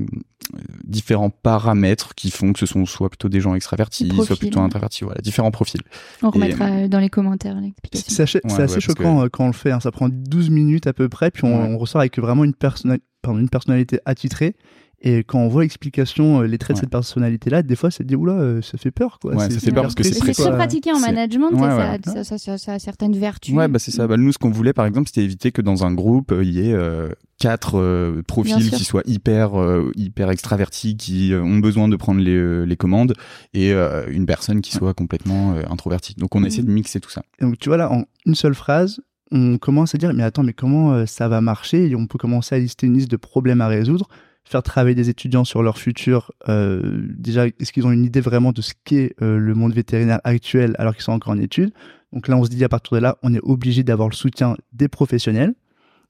[0.86, 4.66] différents paramètres qui font que ce sont soit plutôt des gens extravertis, soit plutôt ouais.
[4.66, 5.82] introvertis, voilà, différents profils.
[6.24, 8.06] On remettra euh, dans les commentaires l'explication.
[8.16, 9.72] C'est assez, Ouais, ouais, choquant quand on le fait.
[9.72, 9.80] hein.
[9.82, 11.68] Ça prend 12 minutes à peu près, puis on, Ouais.
[11.74, 14.56] on ressort avec vraiment une, personnali- pardon, une personnalité attitrée.
[15.00, 16.82] Et quand on voit l'explication, euh, les traits Ouais.
[16.82, 19.20] de cette personnalité-là, des fois, ça te dit, oula, euh, ça fait peur.
[19.22, 19.36] Quoi.
[19.36, 22.00] Ouais, C'est- ça fait peur parce que c'est très pratiqué en management, Ouais, ça, ouais.
[22.04, 23.54] ça, ça, ça- ça a certaines vertus.
[23.54, 24.08] Ouais, bah c'est ça.
[24.08, 26.50] Bah, nous, ce qu'on voulait, par exemple, c'était éviter que dans un groupe, euh, il
[26.52, 31.60] y ait euh, quatre euh, profils qui soient hyper, euh, hyper extravertis, qui euh, ont
[31.60, 33.14] besoin de prendre les, euh, les commandes,
[33.54, 36.16] et euh, une personne qui soit complètement euh, introvertie.
[36.16, 36.46] Donc, on Mhm.
[36.48, 37.22] essaie de mixer tout ça.
[37.40, 39.00] Et donc, tu vois, là, en une seule phrase,
[39.32, 41.88] on commence à dire, mais attends, mais comment euh, ça va marcher?
[41.88, 44.08] Et on peut commencer à lister une liste de problèmes à résoudre.
[44.48, 46.32] Faire travailler des étudiants sur leur futur.
[46.48, 50.22] Euh, déjà, est-ce qu'ils ont une idée vraiment de ce qu'est euh, le monde vétérinaire
[50.24, 51.74] actuel alors qu'ils sont encore en études?
[52.14, 54.56] Donc là, on se dit à partir de là, on est obligé d'avoir le soutien
[54.72, 55.54] des professionnels.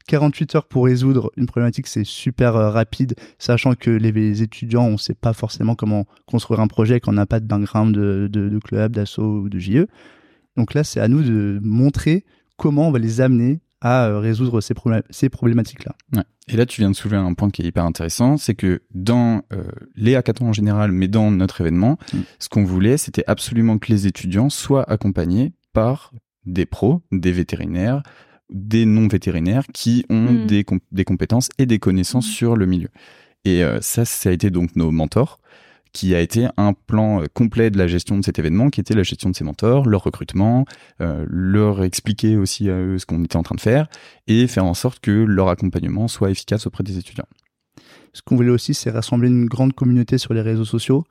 [0.08, 4.94] 48 heures pour résoudre une problématique, c'est super euh, rapide, sachant que les, étudiants, on
[4.94, 8.30] ne sait pas forcément comment construire un projet quand on n'a pas de background de,
[8.32, 9.88] de, de club, d'assaut ou de JE.
[10.56, 12.24] Donc là, c'est à nous de montrer
[12.56, 14.74] comment on va les amener à euh, résoudre ces,
[15.10, 15.96] ces problématiques-là.
[16.16, 16.24] Ouais.
[16.48, 19.42] Et là, tu viens de soulever un point qui est hyper intéressant, c'est que dans
[19.54, 19.64] euh,
[19.96, 22.20] les hackathons en général, mais dans notre événement, mm.
[22.40, 26.14] ce qu'on voulait, c'était absolument que les étudiants soient accompagnés par
[26.46, 28.02] des pros, des vétérinaires,
[28.50, 30.48] des non-vétérinaires qui ont mm.
[30.48, 32.32] des, des, compétences et des connaissances mm.
[32.32, 32.90] sur le milieu.
[33.44, 35.40] Et euh, ça, ça a été donc nos mentors
[35.94, 38.94] qui a été un plan euh, complet de la gestion de cet événement, qui était
[38.94, 40.66] la gestion de ses mentors, leur recrutement,
[41.02, 43.88] euh, leur expliquer aussi à eux ce qu'on était en train de faire,
[44.28, 47.28] et faire en sorte que leur accompagnement soit efficace auprès des étudiants.
[48.14, 51.06] Ce qu'on voulait aussi, c'est rassembler une grande communauté sur les réseaux sociaux,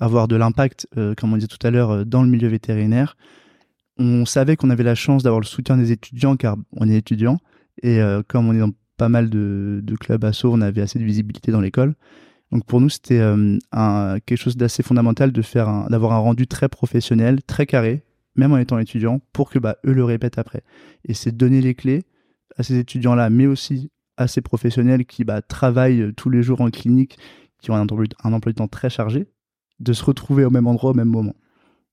[0.00, 3.16] avoir de l'impact, euh, comme on disait tout à l'heure, dans le milieu vétérinaire.
[3.98, 7.38] On savait qu'on avait la chance d'avoir le soutien des étudiants, car on est étudiant,
[7.82, 11.04] et comme on est dans pas mal de, de clubs assos, on avait assez de
[11.04, 11.94] visibilité dans l'école.
[12.50, 13.58] Donc pour nous, c'était euh,
[14.24, 18.04] quelque chose d'assez fondamental de faire d'avoir un rendu très professionnel, très carré,
[18.36, 20.62] même en étant étudiant, pour que bah, eux le répètent après.
[21.04, 22.04] Et c'est donner les clés
[22.56, 26.60] à ces étudiants-là, mais aussi à ces professionnels qui bah, travaillent euh, tous les jours
[26.60, 27.18] en clinique,
[27.60, 29.28] qui ont un emploi, un emploi de temps très chargé,
[29.80, 31.34] de se retrouver au même endroit au même moment.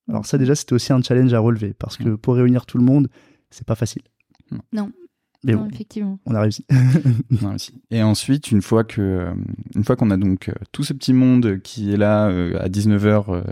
[0.08, 2.84] Alors ça déjà, c'était aussi un challenge à relever, parce que pour réunir tout le
[2.84, 3.10] monde,
[3.50, 4.04] c'est pas facile.
[4.72, 4.92] Non,
[5.72, 6.20] effectivement.
[6.26, 6.66] On a réussi.
[7.92, 9.28] Et ensuite, une fois que,
[9.76, 12.68] une fois qu'on a donc euh, tout ce petit monde qui est là euh, à
[12.68, 13.44] 19h,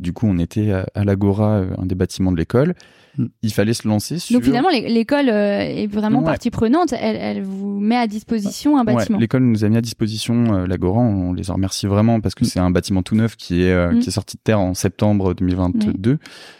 [0.00, 2.74] du coup, on était à, l'Agora, euh, un des bâtiments de l'école.
[3.18, 3.26] Mm.
[3.42, 4.34] Il fallait se lancer sur.
[4.34, 6.92] Donc finalement, l'école est vraiment partie prenante.
[6.92, 9.18] Elle, vous met à disposition un bâtiment.
[9.18, 11.00] l'école nous a mis à disposition l'Agora.
[11.00, 12.48] On, les en remercie vraiment parce que mm.
[12.48, 14.00] c'est un bâtiment tout neuf qui est, mm.
[14.00, 16.18] qui est sorti de terre en septembre 2022.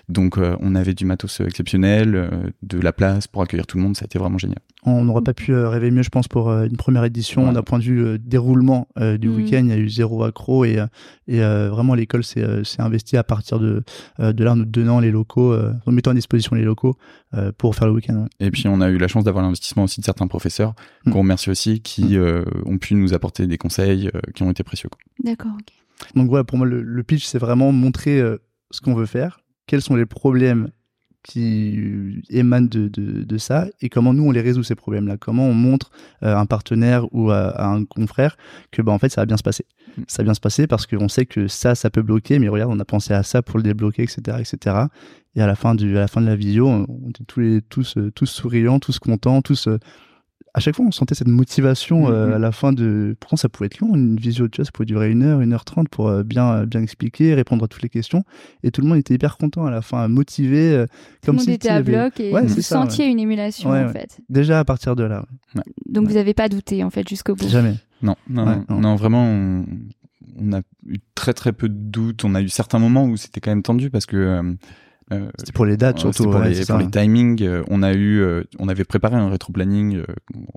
[0.08, 3.96] Donc on avait du matos exceptionnel, de la place pour accueillir tout le monde.
[3.96, 4.58] Ça a été vraiment génial.
[4.86, 7.52] On n'aurait pas pu euh, rêver mieux, je pense, pour euh, une première édition.
[7.52, 8.88] D'un point de vue euh, déroulement
[9.18, 9.34] du mm.
[9.36, 10.78] week-end, il y a eu zéro accro et,
[11.26, 12.44] et vraiment l'école s'est
[12.78, 13.82] investie à partir de,
[14.18, 16.96] de là en nous donnant les locaux, en mettant à disposition les locaux
[17.58, 18.26] pour faire le week-end.
[18.40, 20.74] Et puis on a eu la chance d'avoir l'investissement aussi de certains professeurs,
[21.06, 21.12] mm.
[21.12, 22.44] qu'on remercie aussi, qui mm.
[22.66, 24.90] ont pu nous apporter des conseils qui ont été précieux.
[25.22, 25.56] D'accord,
[26.14, 28.20] Donc voilà, pour moi, le pitch, c'est vraiment montrer
[28.70, 30.70] ce qu'on veut faire, quels sont les problèmes
[31.24, 35.54] qui émanent de, de, ça et comment nous on les résout ces problèmes-là, comment on
[35.54, 38.36] montre à un partenaire ou à, un confrère
[38.70, 39.64] que bah, en fait ça va bien se passer.
[39.96, 40.02] Mm.
[40.08, 42.72] Ça va bien se passer parce qu'on sait que ça, ça peut bloquer, mais regarde,
[42.72, 44.76] on a pensé à ça pour le débloquer, etc., etc.
[45.36, 47.62] Et à la fin du, à la fin de la vidéo, on était tous les,
[47.62, 49.78] tous, euh, tous souriants, tous contents, tous euh,
[50.56, 52.34] à chaque fois, on sentait cette motivation euh, mm-hmm.
[52.34, 53.16] à la fin de.
[53.18, 55.52] Pourtant, ça pouvait être long, une visio, tu vois, ça pouvait durer une heure, une
[55.52, 58.22] heure trente pour bien, bien expliquer, répondre à toutes les questions.
[58.62, 60.84] Et tout le monde était hyper content à la fin, motivé.
[61.22, 64.20] Tout le monde était à bloc et vous sentiez une émulation, en fait.
[64.28, 65.24] Déjà à partir de là.
[65.86, 67.48] Donc, vous n'avez pas douté, en fait, jusqu'au bout.
[67.48, 67.74] Jamais.
[68.04, 69.24] Non, non, non, vraiment,
[70.38, 72.24] on, a eu très, très peu de doutes.
[72.24, 74.56] On a eu certains moments où c'était quand même tendu parce que.
[75.12, 76.24] Euh, c'était pour les dates surtout.
[76.24, 80.02] Pour, les, pour les, timings, euh, on a eu, euh, on avait préparé un rétro-planning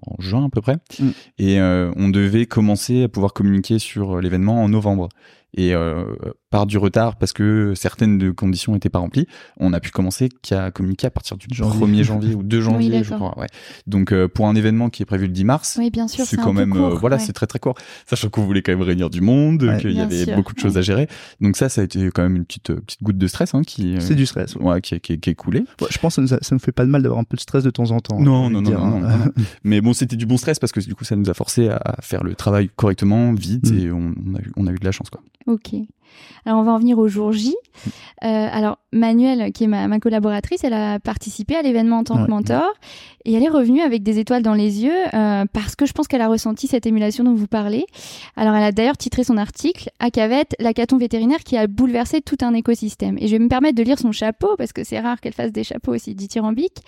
[0.06, 1.10] en juin à peu près, mm.
[1.40, 5.10] et on devait commencer à pouvoir communiquer sur l'événement en novembre.
[5.56, 5.74] Et
[6.50, 10.72] par du retard parce que certaines conditions n'étaient pas remplies, on a pu commencer qu'à
[10.72, 13.38] communiquer à partir du 1er janvier ou 2 janvier, je crois.
[13.38, 13.48] Ouais.
[13.86, 16.38] Donc euh, pour un événement qui est prévu le 10 mars, oui, bien sûr, c'est
[16.38, 17.76] quand même euh, voilà, c'est très très court.
[18.06, 20.82] Sachant qu'on voulait quand même réunir du monde, qu'il y avait beaucoup de choses à
[20.82, 21.08] gérer.
[21.42, 23.96] Donc ça, ça a été quand même une petite petite goutte de stress hein, qui.
[24.00, 24.56] C'est du stress.
[24.56, 25.64] Ouais, qui, qui, qui est coulé.
[25.90, 27.64] je pense que ça, ça, nous fait pas de mal d'avoir un peu de stress
[27.64, 28.20] de temps en temps.
[28.20, 29.32] Non, non, non, non, hein.
[29.64, 31.98] Mais bon, c'était du bon stress parce que du coup, ça nous a forcé à
[32.02, 33.78] faire le travail correctement, vite, mm.
[33.78, 35.22] et on, a eu, on a eu de la chance quoi.
[35.48, 35.88] Ok.
[36.46, 37.56] Alors on va en venir au jour J.
[38.24, 42.30] Euh, alors Manuelle, qui est ma, collaboratrice, elle a participé à l'événement en tant que
[42.30, 42.74] mentor
[43.26, 46.08] et elle est revenue avec des étoiles dans les yeux euh, parce que je pense
[46.08, 47.86] qu'elle a ressenti cette émulation dont vous parlez.
[48.38, 52.38] Alors elle a d'ailleurs titré son article à Cavette, caton vétérinaire qui a bouleversé tout
[52.42, 53.18] un écosystème.
[53.20, 55.52] Et je vais me permettre de lire son chapeau parce que c'est rare qu'elle fasse
[55.52, 56.82] des chapeaux aussi dithyrambiques.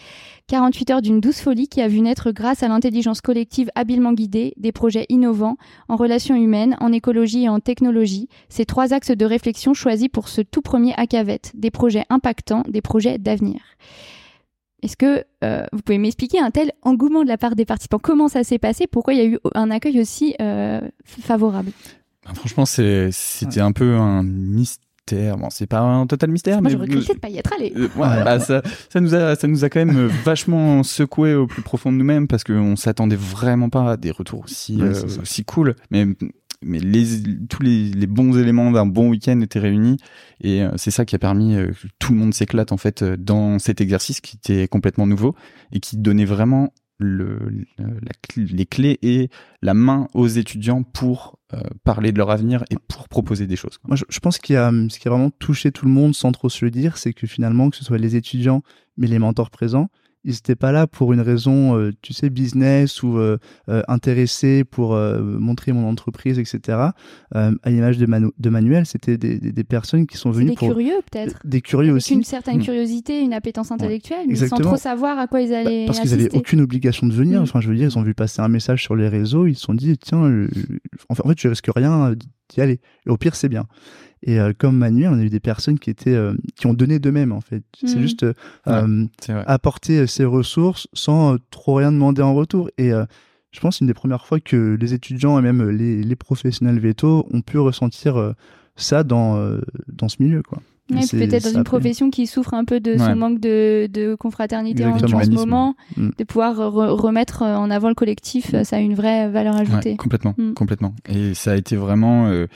[0.47, 4.53] 48 heures d'une douce folie qui a vu naître grâce à l'intelligence collective habilement guidée
[4.58, 5.58] des projets innovants
[5.89, 8.29] en relations humaines, en écologie et en technologie.
[8.47, 12.81] Ces trois axes de réflexion choisis pour ce tout premier ACAVET, des projets impactants, des
[12.81, 13.59] projets d'avenir.
[14.81, 17.99] Est-ce que euh, vous pouvez m'expliquer un tel engouement de la part des participants?
[17.99, 18.87] Comment ça s'est passé?
[18.87, 21.71] Pourquoi il y a eu un accueil aussi euh, favorable?
[22.25, 25.37] Bah, Franchement, c'était un peu un mystère.
[25.37, 27.73] Bon, c'est pas un total mystère, Moi, mais j'aurais de pas y être allé.
[27.75, 31.63] Euh, bah, ça, ça, nous a, ça nous a quand même vachement secoué au plus
[31.63, 34.79] profond de nous-mêmes parce qu'on s'attendait vraiment pas à des retours aussi,
[35.19, 35.75] aussi cool.
[35.89, 36.05] Mais
[36.61, 36.79] mais
[37.49, 39.97] tous les, bons éléments d'un bon week-end étaient réunis
[40.41, 43.01] et euh, c'est ça qui a permis euh, que tout le monde s'éclate en fait
[43.01, 45.35] euh, dans cet exercice qui était complètement nouveau
[45.71, 49.29] et qui donnait vraiment les clés et
[49.61, 51.39] la main aux étudiants pour
[51.85, 53.79] parler de leur avenir et pour proposer des choses.
[53.87, 55.91] Moi, je, je pense qu'il y a hum, ce qui a vraiment touché tout le
[55.93, 58.63] monde sans trop se le dire, c'est que finalement, que ce soit les étudiants,
[58.97, 59.89] mais les mentors présents,
[60.25, 63.38] ils n'étaient pas là pour une raison, euh, tu sais, business ou euh,
[63.69, 66.77] euh, intéressés pour euh, montrer mon entreprise, etc.
[67.32, 70.55] À l'image de, Manu- de Manuel, c'était des, des, des personnes qui sont venues des
[70.55, 71.39] pour curieux peut-être.
[71.45, 72.13] des curieux aussi.
[72.13, 72.63] une certaine Mm.
[72.63, 76.12] curiosité, une appétence intellectuelle, mais sans trop savoir à quoi ils Bah, allaient parce qu'ils
[76.13, 76.38] avaient assister.
[76.38, 77.39] aucune obligation de venir.
[77.39, 77.43] Mm.
[77.43, 79.62] Enfin, je veux dire, ils ont vu passer un message sur les réseaux, ils se
[79.62, 80.21] sont dit, tiens,
[81.10, 82.13] en fait, je risque rien
[82.49, 82.79] d'y aller.
[83.05, 83.65] Et au pire, c'est bien.
[84.23, 86.99] Et euh, comme Manuel, on a eu des personnes qui étaient, euh, qui ont donné
[86.99, 87.63] d'eux-mêmes, en fait.
[87.84, 88.01] C'est Mm.
[88.01, 88.34] juste euh,
[88.67, 88.73] Ouais.
[89.29, 92.69] euh, apporter ses ressources sans euh, trop rien demander en retour.
[92.77, 93.05] Et euh,
[93.51, 96.15] je pense que c'est une des premières fois que les étudiants et même les, les
[96.15, 98.34] professionnels veto ont pu ressentir euh,
[98.75, 100.60] ça dans, euh, dans ce milieu, quoi.
[100.91, 102.97] Ouais, peut-être dans une profession qui souffre un peu de Ouais.
[102.97, 106.10] son manque de, de confraternité en, ce moment, Mm.
[106.17, 108.63] de pouvoir re- remettre en avant le collectif, Mm.
[108.63, 109.91] ça a une vraie valeur ajoutée.
[109.91, 110.53] Ouais, complètement, Mm.
[110.53, 110.95] complètement.
[111.08, 112.47] Et ça a été vraiment euh,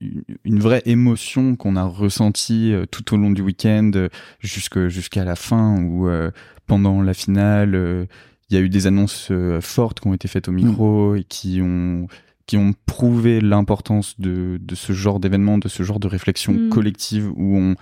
[0.00, 4.08] une- une vraie émotion qu'on a ressentie euh, tout au long du week-end, euh,
[4.40, 6.30] jusque jusqu'à la fin, où euh,
[6.66, 8.06] pendant la finale, euh,
[8.50, 11.24] il y a eu des annonces euh, fortes qui ont été faites au micro et
[11.24, 12.06] qui ont
[12.46, 16.68] qui ont prouvé l'importance de, de ce genre d'événement, de ce genre de réflexion Mm.
[16.70, 17.74] collective où on,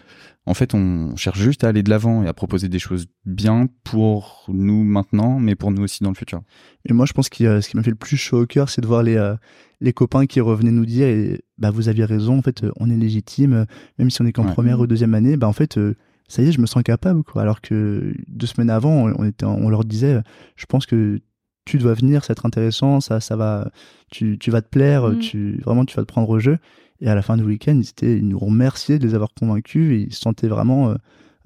[0.45, 3.69] en fait, on cherche juste à aller de l'avant et à proposer des choses bien
[3.85, 6.41] pour nous maintenant, mais pour nous aussi dans le futur.
[6.85, 8.81] Et moi, je pense que ce qui m'a fait le plus chaud au cœur, c'est
[8.81, 9.37] de voir les, euh,
[9.81, 12.89] les copains qui revenaient nous dire et, bah, vous aviez raison, en fait, euh, on
[12.91, 13.65] est légitime, euh,
[13.99, 14.53] même si on est qu'en Ouais.
[14.53, 15.95] première ou deuxième année, bah, en fait, euh,
[16.29, 17.43] ça y est, je me sens capable, quoi.
[17.43, 20.23] Alors que deux semaines avant, on, était, on leur disait, euh,
[20.57, 21.21] je pense que
[21.67, 23.71] tu dois venir, ça va être intéressant, ça, ça va,
[24.11, 25.19] tu, tu vas te plaire, Mm.
[25.19, 26.59] tu, vraiment, tu vas te prendre au jeu.
[27.01, 29.93] Et à la fin du week-end, ils, étaient, ils nous remerciaient de les avoir convaincus
[29.93, 30.95] et ils se sentaient vraiment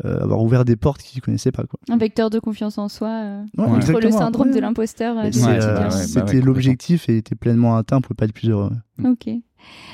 [0.05, 1.79] euh, avoir ouvert des portes qu'ils ne connaissaient pas, quoi.
[1.91, 4.55] Un vecteur de confiance en soi euh, Ouais, contre le syndrome Ouais.
[4.55, 5.17] de l'imposteur.
[5.19, 8.73] euh, euh, bah C'était l'objectif et était pleinement atteint, on pouvait pas être plus heureux.
[9.05, 9.29] Ok.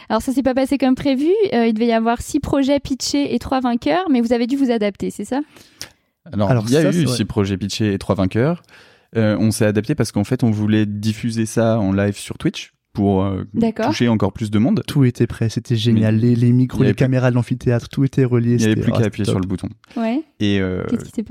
[0.08, 1.28] Alors ça s'est pas passé comme prévu.
[1.52, 4.56] Euh, il devait y avoir six projets pitchés et trois vainqueurs, mais vous avez dû
[4.56, 5.40] vous adapter, c'est ça?
[6.32, 8.62] Alors, Alors il y a ça, eu six projets pitchés et trois vainqueurs.
[9.16, 12.72] Euh, on s'est adapté parce qu'en fait, on voulait diffuser ça en live sur Twitch
[12.96, 13.44] pour euh,
[13.84, 14.82] toucher encore plus de monde.
[14.86, 16.16] Tout était prêt, c'était génial.
[16.16, 18.52] Les, micros, les plus- caméras de l'amphithéâtre, tout était relié.
[18.54, 19.32] Il n'y avait plus ah, qu'à c'était appuyer top.
[19.34, 19.68] sur le bouton.
[19.96, 20.22] Ouais.
[20.40, 20.82] Et euh,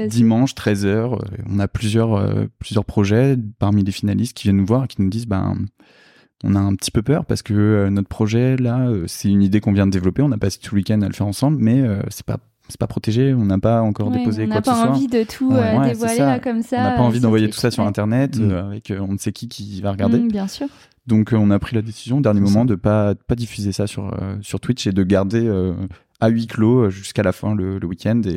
[0.08, 4.84] dimanche, 13h, on a plusieurs, euh, plusieurs projets parmi les finalistes qui viennent nous voir
[4.84, 5.56] et qui nous disent ben,
[6.43, 9.41] on a un petit peu peur parce que euh, notre projet, là, euh, c'est une
[9.41, 10.21] idée qu'on vient de développer.
[10.21, 12.80] On a passé tout le week-end à le faire ensemble, mais euh, c'est pas, c'est
[12.80, 13.34] pas protégé.
[13.34, 14.89] On n'a pas encore Ouais, déposé on quoi n'a que ce pas soit.
[14.91, 16.25] envie de tout Ouais, euh, ouais, dévoiler ça.
[16.28, 16.78] là comme ça.
[16.78, 17.84] On n'a pas euh, envie d'envoyer tout ça sur.
[17.86, 18.51] Internet Mm.
[18.51, 20.19] euh, avec euh, on ne sait qui qui va regarder.
[20.19, 20.67] Mm, bien sûr.
[21.07, 22.65] Donc euh, on a pris la décision au dernier moment ça.
[22.65, 25.73] de pas pas diffuser ça sur euh, sur Twitch et de garder euh,
[26.19, 28.36] à huis clos euh, jusqu'à la fin le, le week-end et, euh,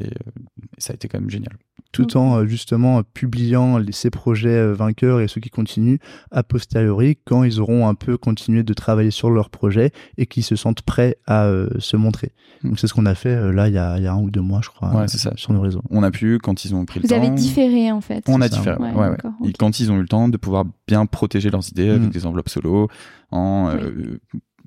[0.77, 1.53] et ça a été quand même génial.
[1.91, 5.97] Tout en euh, justement publiant les- ces projets vainqueurs et ceux qui continuent
[6.31, 10.43] a posteriori quand ils auront un peu continué de travailler sur leur projet et qu'ils
[10.43, 12.33] se sentent prêts à euh, se montrer.
[12.62, 12.69] Mm.
[12.69, 14.21] Donc c'est ce qu'on a fait euh, là il y, a, il y a un
[14.21, 15.33] ou deux mois, je crois, Ouais, euh, c'est ça.
[15.37, 15.81] sur nos réseaux.
[15.88, 17.35] On a pu quand ils ont pris Vous le avez temps.
[17.35, 18.23] différé en fait.
[18.29, 18.57] on a ça.
[18.59, 18.77] différé.
[18.83, 19.11] Ouais, ouais, ouais.
[19.12, 22.03] d'accord, Et quand ils ont eu le temps de pouvoir bien protéger leurs idées avec
[22.03, 22.11] Mm.
[22.11, 22.88] des enveloppes solo
[23.31, 24.19] en euh,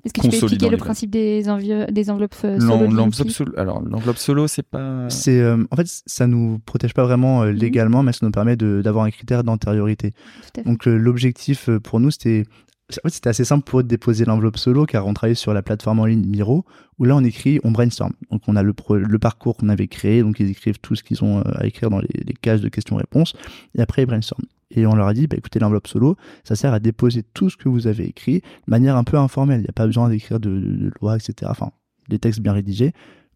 [0.04, 3.52] Est-ce que tu peux expliquer le principe des, enveloppes euh, solo l'enveloppe solo.
[3.56, 7.52] Alors l'enveloppe solo c'est pas C'est euh, en fait ça nous protège pas vraiment euh,
[7.52, 10.10] légalement, mais ça nous permet de- d'avoir un critère d'antériorité.
[10.10, 10.68] Tout à fait.
[10.68, 12.44] Donc euh, l'objectif euh, pour nous, c'était
[12.90, 15.54] en fait, c'était assez simple pour eux de déposer l'enveloppe solo, car on travaillait sur
[15.54, 16.66] la plateforme en ligne Miro,
[16.98, 18.12] où là on écrit, on brainstorm.
[18.30, 21.02] Donc on a le, pro- le parcours qu'on avait créé, donc ils écrivent tout ce
[21.02, 23.32] qu'ils ont à écrire dans les, les cases de questions-réponses,
[23.76, 24.42] et après ils brainstorm.
[24.74, 27.56] Et on leur a dit, bah, écoutez, l'enveloppe solo, ça sert à déposer tout ce
[27.56, 29.60] que vous avez écrit de manière un peu informelle.
[29.60, 31.50] Il n'y a pas besoin d'écrire de, de, de loi, etc.
[31.50, 31.70] Enfin,
[32.08, 32.92] des textes bien rédigés.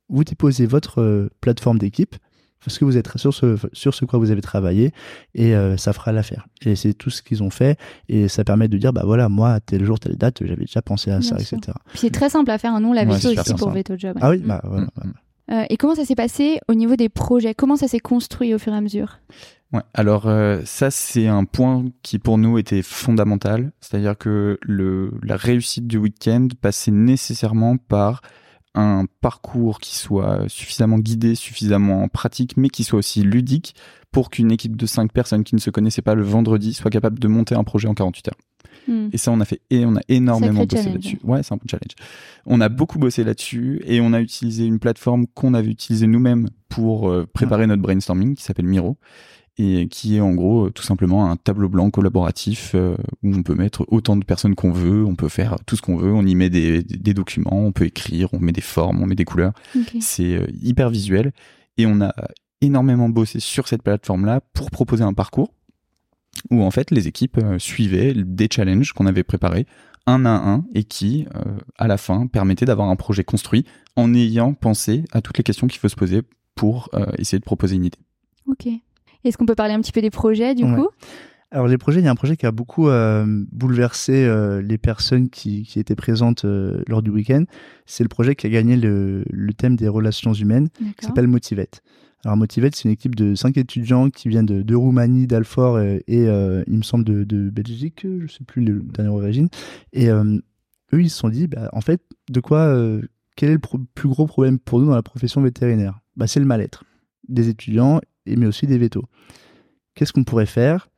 [0.08, 2.16] Vous déposez votre euh, plateforme d'équipe,
[2.64, 4.92] parce que vous êtes sur ce, sur ce quoi vous avez travaillé,
[5.34, 6.46] et euh, ça fera l'affaire.
[6.64, 9.52] Et c'est tout ce qu'ils ont fait, et ça permet de dire, bah voilà, moi,
[9.52, 11.58] à tel jour, telle date, j'avais déjà pensé à Bien ça, sûr.
[11.58, 11.76] etc.
[11.90, 13.70] Puis c'est très simple à faire, un nom, la Ouais, veto c'est aussi pour.
[13.70, 14.16] Veto Job.
[14.20, 14.86] Ah oui, bah voilà.
[14.86, 15.12] Mm.
[15.52, 17.54] Euh, et comment ça s'est passé au niveau des projets?
[17.54, 19.20] Comment ça s'est construit au fur et à mesure?
[19.72, 25.12] Ouais, alors euh, ça c'est un point qui pour nous était fondamental, c'est-à-dire que le,
[25.22, 28.22] la réussite du week-end passait nécessairement par
[28.76, 33.74] un parcours qui soit suffisamment guidé, suffisamment pratique, mais qui soit aussi ludique
[34.12, 37.18] pour qu'une équipe de cinq personnes qui ne se connaissaient pas le vendredi soit capable
[37.18, 38.38] de monter un projet en 48 heures.
[38.88, 39.08] Hmm.
[39.12, 41.18] Et ça, on a fait et on a énormément Sacré bossé là-dessus.
[41.24, 41.94] Ouais, c'est un peu challenge.
[42.44, 46.50] On a beaucoup bossé là-dessus et on a utilisé une plateforme qu'on avait utilisée nous-mêmes
[46.68, 48.96] pour euh, préparer notre brainstorming qui s'appelle Miro.
[49.58, 53.84] Et qui est en gros tout simplement un tableau blanc collaboratif où on peut mettre
[53.88, 56.50] autant de personnes qu'on veut, on peut faire tout ce qu'on veut, on y met
[56.50, 59.52] des, des, documents, on peut écrire, on met des formes, on met des couleurs.
[60.00, 61.32] C'est hyper visuel
[61.78, 62.14] et on a
[62.60, 65.54] énormément bossé sur cette plateforme-là pour proposer un parcours
[66.50, 69.66] où en fait les équipes suivaient des challenges qu'on avait préparés
[70.06, 73.64] un à un et qui, euh, à la fin, permettait d'avoir un projet construit
[73.96, 76.22] en ayant pensé à toutes les questions qu'il faut se poser
[76.54, 77.98] pour euh, essayer de proposer une idée.
[78.46, 78.68] Ok.
[79.26, 80.88] Est-ce qu'on peut parler un petit peu des projets du coup?
[81.52, 84.28] Alors les projets, il y a un projet qui a beaucoup euh, bouleversé
[84.62, 86.44] les personnes qui, qui, étaient présentes
[86.88, 87.44] lors du week-end.
[87.86, 91.82] C'est le projet qui a gagné le, le thème des relations humaines, qui s'appelle Motivate.
[92.26, 96.64] Alors Motivate, c'est une équipe de cinq étudiants qui viennent de, Roumanie, d'Alfort et, euh,
[96.66, 99.48] il me semble de, Belgique, je ne sais plus les dernières origines.
[99.92, 100.36] Et euh,
[100.92, 103.02] eux, ils se sont dit, bah, en fait, de quoi, euh,
[103.36, 103.60] quel est le
[103.94, 106.00] plus gros problème pour nous dans la profession vétérinaire?
[106.16, 106.82] Bah, C'est le mal-être
[107.28, 108.00] des étudiants,
[108.34, 109.04] mais aussi des vétos.
[109.94, 110.88] Qu'est-ce qu'on pourrait faire?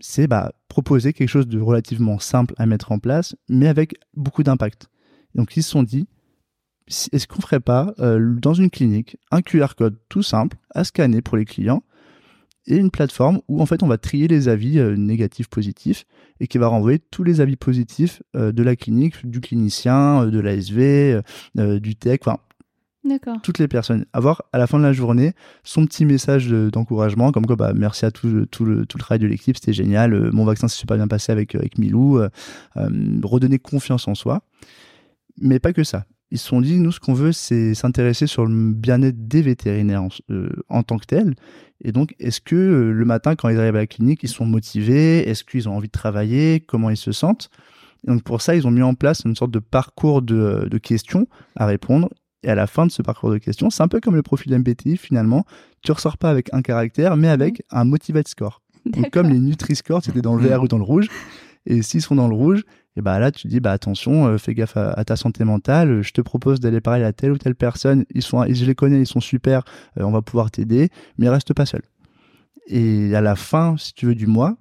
[0.00, 4.42] C'est bah, proposer quelque chose de relativement simple à mettre en place, mais avec beaucoup
[4.42, 4.88] d'impact.
[5.34, 6.06] Donc ils se sont dit,
[7.12, 11.20] est-ce qu'on ferait pas euh, dans une clinique un QR code tout simple à scanner
[11.20, 11.82] pour les clients
[12.66, 16.04] et une plateforme où en fait on va trier les avis euh, négatifs positifs
[16.40, 20.38] et qui va renvoyer tous les avis positifs euh, de la clinique, du clinicien, de
[20.38, 21.22] l'ASV,
[21.80, 22.38] du tech, enfin
[23.42, 24.04] toutes les personnes.
[24.12, 25.32] Avoir à la fin de la journée
[25.64, 29.72] son petit message d'encouragement comme quoi bah, merci à tout, le, travail de l'équipe, c'était
[29.72, 32.20] génial, mon vaccin s'est super bien passé avec, avec Milou,
[32.76, 34.42] redonner confiance en soi.
[35.40, 38.44] Mais pas que ça ils se sont dit, nous, ce qu'on veut, c'est s'intéresser sur
[38.44, 41.34] le bien-être des vétérinaires en, euh, tant que tel.
[41.82, 44.44] Et donc, est-ce que euh, le matin, quand ils arrivent à la clinique, ils sont
[44.44, 45.28] motivés?
[45.28, 46.60] Est-ce qu'ils ont envie de travailler?
[46.60, 47.50] Comment ils se sentent?
[48.04, 51.66] Donc, pour ça, ils ont mis en place une sorte de parcours de questions à
[51.66, 52.10] répondre.
[52.42, 54.56] Et à la fin de ce parcours de questions, c'est un peu comme le profil
[54.56, 55.44] MBTI, finalement.
[55.82, 58.62] Tu ressors pas avec un caractère, mais avec un motivate score.
[58.86, 61.08] Donc, comme les Nutri-Score, c'était dans le vert ou dans le rouge.
[61.66, 62.64] Et s'ils sont dans le rouge,
[62.96, 66.02] et bah là tu dis bah attention, euh, fais gaffe à, ta santé mentale.
[66.02, 68.04] Je te propose d'aller parler à telle ou telle personne.
[68.14, 69.64] Ils sont, je les connais, ils sont super.
[69.98, 71.82] Euh, on va pouvoir t'aider, mais reste pas seul.
[72.66, 74.56] Et à la fin, si tu veux, du mois,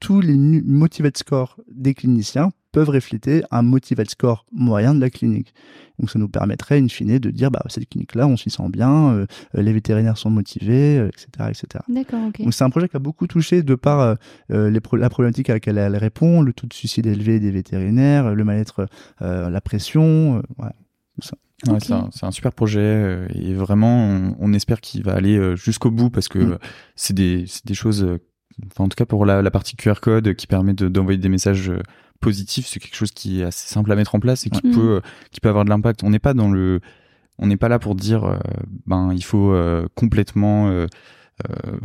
[0.00, 5.54] tous les motivate scores des cliniciens peuvent refléter un motivate score moyen de la clinique.
[5.98, 9.10] Donc ça nous permettrait, in fine, de dire, bah, cette clinique-là, on s'y sent bien,
[9.10, 11.28] euh, les vétérinaires sont motivés, etc.
[11.40, 11.66] Euh, etc.
[11.88, 12.42] D'accord, ok.
[12.42, 14.16] Donc c'est un projet qui a beaucoup touché de par
[14.50, 18.34] euh, les la problématique à laquelle elle répond, le taux de suicide élevé des vétérinaires,
[18.34, 18.86] le mal-être,
[19.20, 20.42] la pression,
[21.14, 21.36] tout ça.
[22.10, 26.38] c'est un, super projet et vraiment on, espère qu'il va aller jusqu'au bout parce que
[26.38, 26.58] mm.
[26.96, 28.06] c'est des, des, choses,
[28.66, 31.70] enfin, en tout cas pour la, la partie QR code qui permet d'envoyer des messages
[32.20, 34.96] positif, c'est quelque chose qui est assez simple à mettre en place et qui peut
[34.96, 35.00] euh,
[35.30, 36.02] qui peut avoir de l'impact.
[36.02, 36.80] On n'est pas dans le
[37.38, 38.38] on n'est pas là pour dire euh,
[38.86, 40.86] ben il faut euh, complètement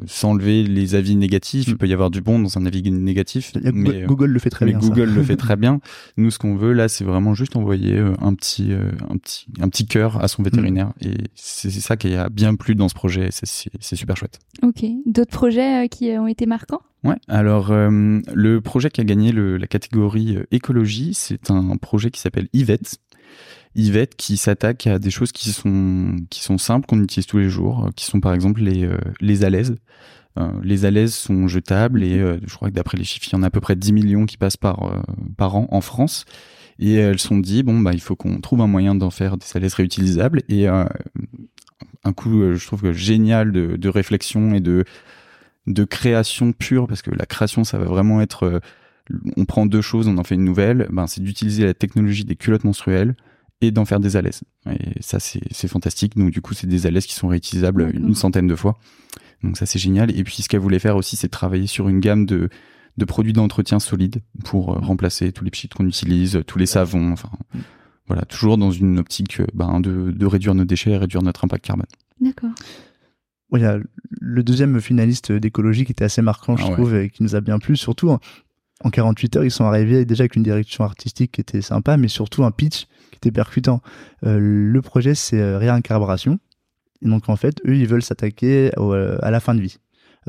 [0.07, 1.67] s'enlever les avis négatifs.
[1.67, 1.77] Il mm.
[1.77, 3.53] peut y avoir du bon dans un avis négatif.
[3.71, 4.79] mais, Google le fait très bien.
[4.79, 5.79] Google le fait très bien.
[6.17, 9.85] Nous, ce qu'on veut là, c'est vraiment juste envoyer un petit, un petit, un petit
[9.85, 10.45] cœur à son mm.
[10.45, 10.93] vétérinaire.
[11.01, 13.29] Et c'est ça qui a bien plu dans ce projet.
[13.31, 14.39] C'est super chouette.
[14.63, 14.83] Ok.
[15.05, 16.81] D'autres projets qui ont été marquants?
[17.03, 22.11] Ouais, alors euh, le projet qui a gagné la catégorie euh, écologie, c'est un projet
[22.11, 22.97] qui s'appelle Yvette.
[23.75, 27.89] Yvette qui s'attaque à des choses qui sont, simples, qu'on utilise tous les jours, euh,
[27.95, 28.89] qui sont par exemple les,
[29.19, 29.75] les alaises.
[30.61, 33.47] les alaises sont jetables et je crois que d'après les chiffres, il y en a
[33.47, 34.81] à peu près 10 millions qui passent par,
[35.39, 36.25] an en France.
[36.79, 39.45] Et elles sont dit, bon, bah, il faut qu'on trouve un moyen d'en faire des
[39.55, 40.43] alaises réutilisables.
[40.49, 44.85] Et un coup, je trouve génial de, de réflexion et de
[45.67, 48.59] de création pure, parce que la création, ça va vraiment être, euh,
[49.37, 52.35] on prend deux choses, on en fait une nouvelle, ben, c'est d'utiliser la technologie des
[52.35, 53.15] culottes menstruelles
[53.61, 54.41] et d'en faire des alaises.
[54.69, 56.17] Et ça, c'est fantastique.
[56.17, 58.77] Donc, du coup, c'est des alaises qui sont réutilisables une centaine de fois.
[59.41, 60.17] Donc, ça, c'est génial.
[60.17, 62.49] Et puis, ce qu'elle voulait faire aussi, c'est travailler sur une gamme de,
[62.97, 67.13] de produits d'entretien solides pour euh, remplacer tous les pchits qu'on utilise, tous les savons,
[67.13, 67.29] enfin,
[68.07, 71.65] voilà, toujours dans une optique ben, de, de réduire nos déchets et réduire notre impact
[71.65, 71.87] carbone.
[72.19, 72.51] D'accord
[73.57, 73.79] il y a
[74.21, 77.41] le deuxième finaliste d'écologie qui était assez marquant, je ah trouve, et qui nous a
[77.41, 77.75] bien plu.
[77.77, 81.97] Surtout, en, 48 heures, ils sont arrivés déjà avec une direction artistique qui était sympa,
[81.97, 83.81] mais surtout un pitch qui était percutant.
[84.25, 86.39] Euh, le projet, c'est euh, réincarburation.
[87.01, 88.71] Et donc, en fait, eux, ils veulent s'attaquer
[89.21, 89.77] à la fin de vie.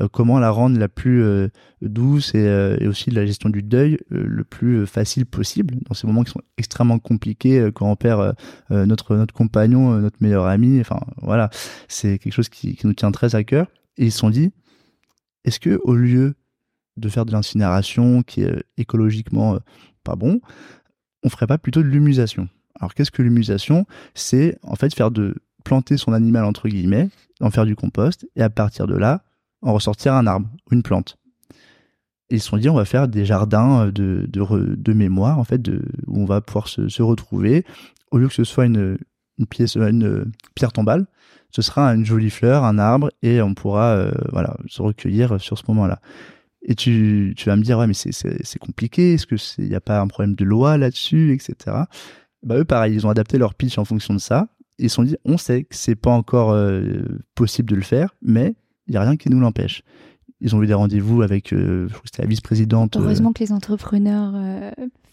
[0.00, 1.48] Euh, comment la rendre la plus euh,
[1.82, 6.06] douce euh, et, aussi de la gestion du deuil le plus facile possible dans ces
[6.06, 8.34] moments qui sont extrêmement compliqués quand on perd
[8.70, 10.80] notre notre compagnon, notre meilleur ami.
[10.80, 11.50] Enfin voilà,
[11.88, 13.66] c'est quelque chose qui, nous tient très à cœur.
[13.96, 14.50] Et ils se sont dit,
[15.44, 16.34] est-ce que au lieu
[16.96, 19.58] de faire de l'incinération qui est écologiquement
[20.04, 20.40] pas bon,
[21.22, 22.48] on ferait pas plutôt de l'humusation?
[22.80, 23.86] Alors qu'est-ce que l'humusation?
[24.14, 25.34] C'est en fait faire de
[25.64, 27.08] planter son animal entre guillemets,
[27.40, 29.24] en faire du compost et à partir de là
[29.64, 31.18] en ressortir un arbre une plante.
[32.30, 35.66] Ils se sont dit, on va faire des jardins de, de, de mémoire, en fait,
[36.06, 37.64] où on va pouvoir se, retrouver.
[38.10, 38.98] Au lieu que ce soit une,
[39.50, 41.06] pièce, une pierre tombale,
[41.50, 45.58] ce sera une jolie fleur, un arbre, et on pourra euh, voilà, se recueillir sur
[45.58, 46.00] ce moment-là.
[46.62, 50.00] Et tu, tu vas me dire, ouais, mais c'est compliqué, est-ce qu'il n'y a pas
[50.00, 51.76] un problème de loi là-dessus, etc.
[52.42, 54.48] Bah, eux, pareil, ils ont adapté leur pitch en fonction de ça.
[54.78, 57.02] Ils se sont dit, on sait que c'est pas encore euh,
[57.34, 58.54] possible de le faire, mais
[58.86, 59.82] il n'y a rien qui nous l'empêche.
[60.40, 62.96] Ils ont eu des rendez-vous avec, euh, c'était la vice-présidente.
[62.96, 64.34] Heureusement que les entrepreneurs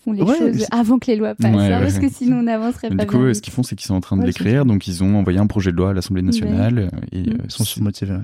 [0.04, 3.06] font les choses avant que les lois passent, hein, parce que sinon on n'avancerait pas.
[3.06, 5.16] Du coup, ce qu'ils font, c'est qu'ils sont en train de l'écrire, donc ils ont
[5.16, 6.90] envoyé un projet de loi à l'Assemblée nationale.
[7.12, 8.18] Et, euh, ils sont motivés.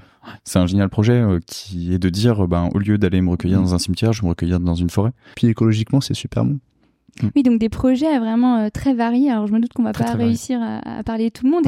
[0.43, 3.59] C'est un génial projet euh, qui est de dire, ben, au lieu d'aller me recueillir
[3.59, 3.63] mm.
[3.63, 5.11] dans un cimetière, je vais me recueillir dans une forêt.
[5.35, 6.59] Puis écologiquement, c'est super bon.
[7.21, 7.27] Mm.
[7.35, 9.29] Oui, donc des projets vraiment euh, très variés.
[9.29, 11.67] Alors je me doute qu'on va pas réussir à, parler de tout le monde.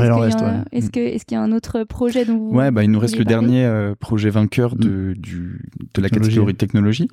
[0.72, 3.00] Est-ce qu'il est qu'il y, a un autre projet dont vous Ouais, bah, il nous
[3.00, 5.14] reste le dernier euh, projet vainqueur de, mm.
[5.14, 5.62] du,
[5.94, 7.08] de la catégorie de technologie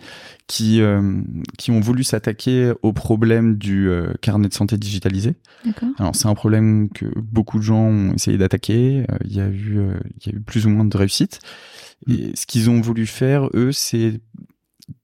[0.46, 1.20] qui, euh,
[1.58, 3.88] qui ont voulu s'attaquer au problème du
[4.20, 5.34] carnet de santé digitalisé.
[5.98, 9.04] Alors c'est un problème que beaucoup de gens ont essayé d'attaquer.
[9.24, 9.78] Il y, a eu,
[10.20, 11.40] il y a eu plus ou moins de réussite.
[12.06, 12.12] Mm.
[12.12, 14.20] Et ce qu'ils ont voulu faire, eux, c'est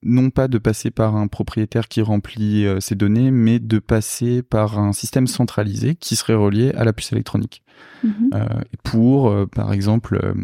[0.02, 4.42] non pas de passer par un propriétaire qui remplit euh, ces données, mais de passer
[4.42, 7.62] par un système centralisé qui serait relié à la puce électronique.
[8.04, 8.30] Mhm.
[8.34, 8.46] Euh,
[8.82, 10.34] pour, euh, par exemple,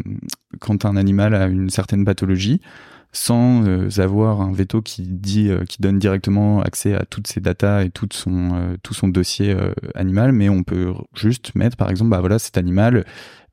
[0.59, 2.61] quand un animal a une certaine pathologie,
[3.11, 3.65] sans
[3.97, 8.07] avoir un veto qui dit, qui donne directement accès à toutes ses datas et tout
[8.11, 9.57] son, tout son dossier
[9.95, 13.03] animal, mais on peut juste mettre, par exemple, bah voilà, cet animal, euh,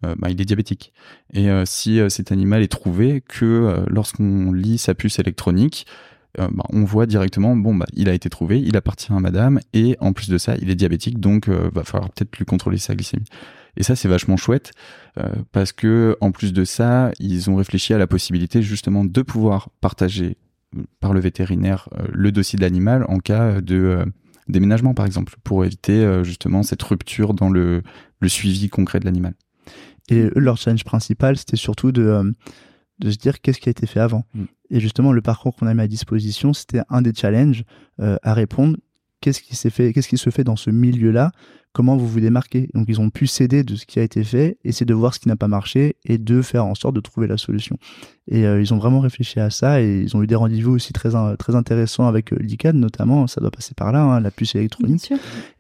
[0.03, 0.93] bah, il est diabétique.
[1.33, 5.87] Et euh, si euh, cet animal est trouvé que lorsqu'on lit sa puce électronique,
[6.39, 9.97] bah, on voit directement, bon, bah, il a été trouvé, il appartient à madame, et
[10.01, 13.25] en plus de ça, il est diabétique, donc va falloir peut-être lui contrôler sa glycémie.
[13.79, 14.73] Et ça, c'est vachement chouette,
[15.53, 19.71] parce que en plus de ça, ils ont réfléchi à la possibilité justement de pouvoir
[19.81, 20.37] partager
[21.01, 24.05] par le vétérinaire le dossier de l'animal en cas de
[24.47, 27.83] déménagement, par exemple, pour éviter justement cette rupture dans le
[28.27, 29.33] suivi concret de l'animal.
[30.09, 32.31] Et leur challenge principal, c'était surtout de, euh,
[32.99, 34.25] de se dire qu'est-ce qui a été fait avant.
[34.35, 34.45] Mm.
[34.71, 37.65] Et justement, le parcours qu'on a mis à disposition, c'était un des challenges
[38.01, 38.77] euh, à répondre.
[39.21, 41.33] Qu'est-ce qui s'est fait, qu'est-ce qui se fait dans ce milieu-là
[41.77, 44.57] Comment vous vous démarquez Donc, ils ont pu céder de ce qui a été fait,
[44.65, 47.27] essayer de voir ce qui n'a pas marché et de faire en sorte de trouver
[47.27, 47.77] la solution.
[48.29, 50.95] Et euh, ils ont vraiment réfléchi à ça et ils ont eu des rendez-vous aussi
[50.95, 53.27] très, très intéressants avec euh, l'ICAD notamment.
[53.27, 55.13] Ça doit passer par là, hein, la puce électronique.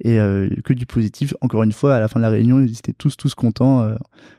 [0.02, 0.16] Et
[0.64, 1.34] que du positif.
[1.42, 3.86] Encore une fois, à la fin de la réunion, ils étaient tous, tous contents.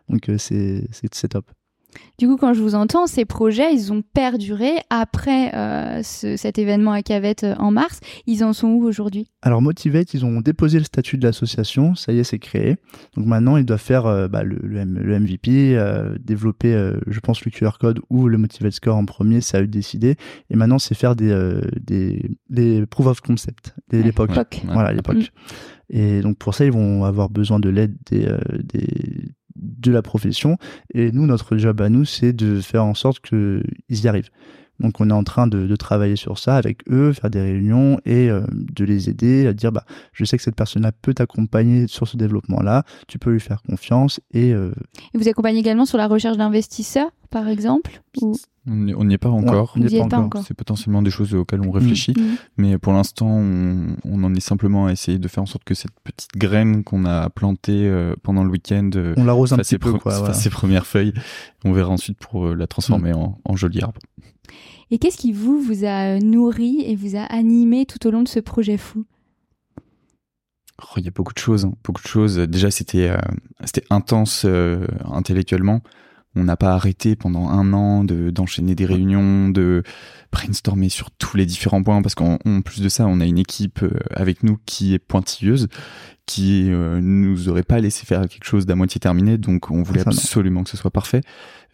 [0.10, 1.46] donc, c'est top.
[2.18, 6.92] Du coup, quand je vous entends, ces projets, ils ont perduré après euh, cet événement
[6.92, 8.00] à Cavette euh, en mars.
[8.26, 9.28] Ils en sont où aujourd'hui?
[9.44, 11.94] Alors, Motivate, ils ont déposé le statut de l'association.
[11.94, 12.78] Ça y est, c'est créé.
[13.16, 14.58] Donc maintenant, ils doivent faire euh, bah, le,
[15.20, 15.80] MVP,
[16.20, 16.74] développer,
[17.08, 19.42] je pense, le QR code ou le Motivate Score en premier.
[19.42, 20.16] C'est à eux de décider.
[20.50, 21.62] Et maintenant, c'est faire des,
[22.50, 24.32] des, proof of concept, des l'époque.
[24.66, 25.18] Voilà, l'époque.
[25.18, 25.58] Mm.
[25.90, 28.28] Et donc pour ça, ils vont avoir besoin de l'aide des,
[29.78, 30.58] de la profession.
[30.94, 34.30] Et nous, notre job à nous, c'est de faire en sorte qu'ils y arrivent.
[34.80, 38.30] Donc on est en train de, travailler sur ça avec eux, faire des réunions et
[38.30, 42.08] euh, de les aider à dire bah je sais que cette personne-là peut t'accompagner sur
[42.08, 44.72] ce développement-là, tu peux lui faire confiance et, euh,
[45.14, 47.10] et vous accompagnez également sur la recherche d'investisseurs?
[47.30, 48.02] Par exemple
[48.68, 49.76] On n'y est pas encore.
[50.46, 52.22] C'est potentiellement des choses auxquelles on réfléchit, mm.
[52.22, 52.38] Mm.
[52.58, 56.00] mais pour l'instant, on, en est simplement à essayer de faire en sorte que cette
[56.04, 59.94] petite graine qu'on a plantée euh, pendant le week-end on l'arrose un petit peu,
[60.34, 61.14] ses premières feuilles.
[61.66, 63.18] On verra ensuite pour la transformer mm.
[63.18, 64.02] en, en joli arbre.
[64.90, 68.28] Et qu'est-ce qui vous vous a nourri et vous a animé tout au long de
[68.28, 69.06] ce projet fou?
[70.82, 71.74] Oh, Il y a beaucoup de choses, hein.
[71.84, 72.38] beaucoup de choses.
[72.38, 73.18] Déjà, c'était euh,
[73.66, 75.82] c'était intense euh, intellectuellement.
[76.38, 79.84] On n'a pas arrêté pendant un an de d'enchaîner des réunions, de
[80.32, 83.84] brainstormer sur tous les différents points, parce qu'en plus de ça, on a une équipe
[83.84, 85.68] euh, avec nous qui est pointilleuse,
[86.26, 90.64] qui nous aurait pas laissé faire quelque chose d'à moitié terminé, donc on voulait absolument
[90.64, 91.22] que ce soit parfait.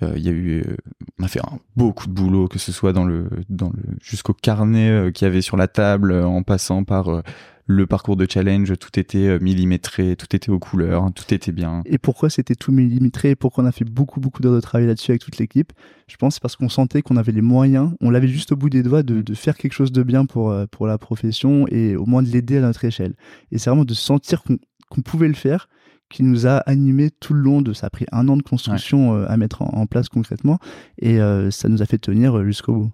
[0.01, 0.75] Euh, il y a eu, euh,
[1.19, 1.41] on a fait
[1.75, 5.29] beaucoup de boulot, que ce soit dans le, dans le jusqu'au carnet euh, qu'il y
[5.29, 7.23] avait sur la table, en passant par
[7.65, 11.81] le parcours de challenge, tout était millimétré, tout était aux couleurs, tout était bien.
[11.85, 14.87] Et pourquoi c'était tout millimétré et pourquoi on a fait beaucoup, beaucoup d'heures de travail
[14.87, 15.71] là-dessus avec toute l'équipe?
[16.07, 18.69] Je pense c'est parce qu'on sentait qu'on avait les moyens, on l'avait juste au bout
[18.69, 22.05] des doigts de, de, faire quelque chose de bien pour, pour la profession et au
[22.05, 23.13] moins de l'aider à notre échelle.
[23.51, 25.69] Et c'est vraiment de sentir qu'on pouvait le faire
[26.13, 29.15] qui nous a animé tout le long de ça a pris un an de construction
[29.15, 30.59] euh, à mettre en, place concrètement
[30.99, 32.91] et euh, ça nous a fait tenir euh, jusqu'au bout.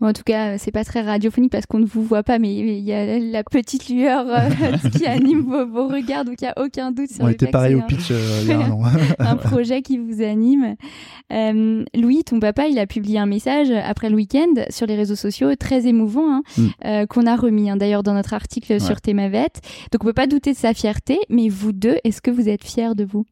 [0.00, 2.80] En tout cas, c'est pas très radiophonique parce qu'on ne vous voit pas, mais il
[2.80, 4.48] y a la petite lueur euh,
[4.92, 7.74] qui anime vos, regards, donc il n'y a aucun doute sur On le était pareil
[7.74, 8.82] au pitch euh, il y a un an.
[8.84, 10.74] un, un projet qui vous anime.
[11.32, 15.16] Euh, Louis, ton papa, il a publié un message après le week-end sur les réseaux
[15.16, 16.66] sociaux, très émouvant, hein, Mm.
[16.86, 19.48] euh, qu'on a remis hein, d'ailleurs dans notre article sur Thémavet.
[19.92, 22.64] Donc on peut pas douter de sa fierté, mais vous deux, est-ce que vous êtes
[22.64, 23.26] fiers de vous?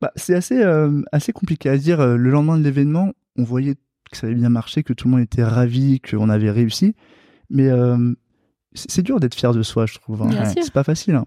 [0.00, 2.00] Bah, c'est assez, euh, assez compliqué à dire.
[2.00, 3.74] Euh, Le lendemain de l'événement, on voyait
[4.10, 6.94] que ça avait bien marché, que tout le monde était ravi, qu'on avait réussi.
[7.50, 8.12] Mais euh,
[8.74, 10.22] c'est dur d'être fier de soi, je trouve.
[10.22, 10.28] hein.
[10.30, 10.62] Ouais.
[10.62, 11.14] C'est pas facile.
[11.14, 11.24] hein.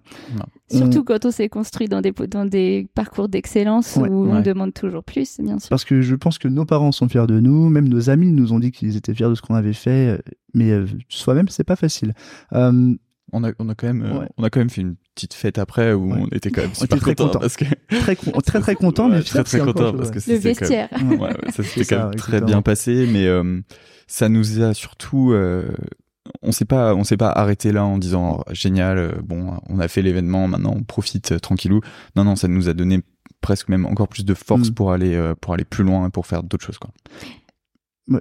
[0.69, 4.07] Surtout On- quand on s'est construit dans des, dans des parcours d'excellence Ouais.
[4.09, 5.69] où on demande toujours plus, bien sûr.
[5.69, 8.53] Parce que je pense que nos parents sont fiers de nous, même nos amis nous
[8.53, 10.17] ont dit qu'ils étaient fiers de ce qu'on avait fait, euh,
[10.53, 12.13] mais euh, soi-même, c'est pas facile.
[12.53, 12.93] Euh,
[13.31, 14.27] On a, on a quand même, euh, Ouais.
[14.37, 16.19] on a quand même fait une petite fête après où Ouais.
[16.21, 17.39] on était quand même On super était très contents.
[17.39, 17.65] parce que
[17.99, 20.69] très, con- très très content, Ouais, mais très très content parce que Le c'était quand
[20.69, 20.89] même- vestiaire.
[20.91, 21.17] ouais.
[21.17, 23.61] Ouais, ouais, ça s'était quand même très bien passé, mais euh,
[24.07, 25.31] ça nous a surtout.
[25.33, 25.69] euh,
[26.43, 29.87] on s'est pas, on s'est pas arrêté là en disant oh, génial, bon, on a
[29.87, 31.81] fait l'événement, maintenant on profite euh, tranquillou.
[32.15, 33.01] Non, non, ça nous a donné
[33.41, 34.73] presque même encore plus de force Mm.
[34.73, 36.91] pour aller euh, pour aller plus loin et pour faire d'autres choses quoi.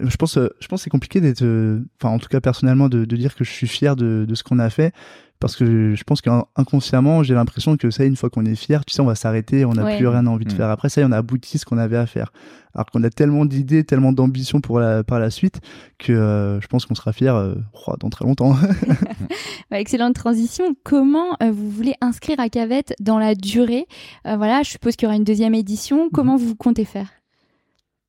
[0.03, 2.89] Je pense, euh, je pense que c'est compliqué d'être, euh, enfin en tout cas personnellement,
[2.89, 4.93] de, de dire que je suis fier de, de ce qu'on a fait,
[5.41, 8.93] parce que je pense qu'inconsciemment, j'ai l'impression que ça, une fois qu'on est fier, tu
[8.93, 9.97] sais, on va s'arrêter, on n'a Ouais.
[9.97, 10.57] plus rien envie de Mm.
[10.57, 10.69] faire.
[10.71, 12.33] Après ça, on a abouti ce qu'on avait à faire.
[12.75, 15.61] Alors qu'on a tellement d'idées, tellement d'ambitions pour la, par la suite,
[15.99, 17.55] que euh, je pense qu'on sera fier euh,
[17.87, 18.57] oh, dans très longtemps.
[19.71, 20.65] Excellente transition.
[20.85, 23.87] Comment euh, vous voulez inscrire à Cavette dans la durée?
[24.27, 26.09] Euh, Voilà, je suppose qu'il y aura une deuxième édition.
[26.13, 27.09] Comment vous comptez faire?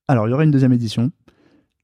[0.07, 1.11] Alors, il y aura une deuxième édition.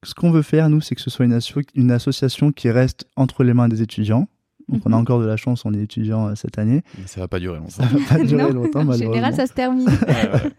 [0.05, 3.05] Ce qu'on veut faire, nous, c'est que ce soit une, asso- une association qui reste
[3.15, 4.27] entre les mains des étudiants.
[4.69, 5.01] Donc, on a Mhm.
[5.01, 6.81] encore de la chance, on est étudiants euh, cette année.
[6.99, 7.69] Mais ça va pas durer longtemps.
[7.69, 8.61] Ça va pas durer Non.
[8.63, 9.13] longtemps, En malheureusement.
[9.13, 9.87] général, ça se termine.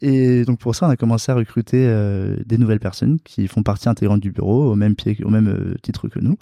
[0.00, 3.64] Et donc pour ça, on a commencé à recruter euh, des nouvelles personnes qui font
[3.64, 6.36] partie intégrante du bureau, au même, pied, au même euh, titre que nous,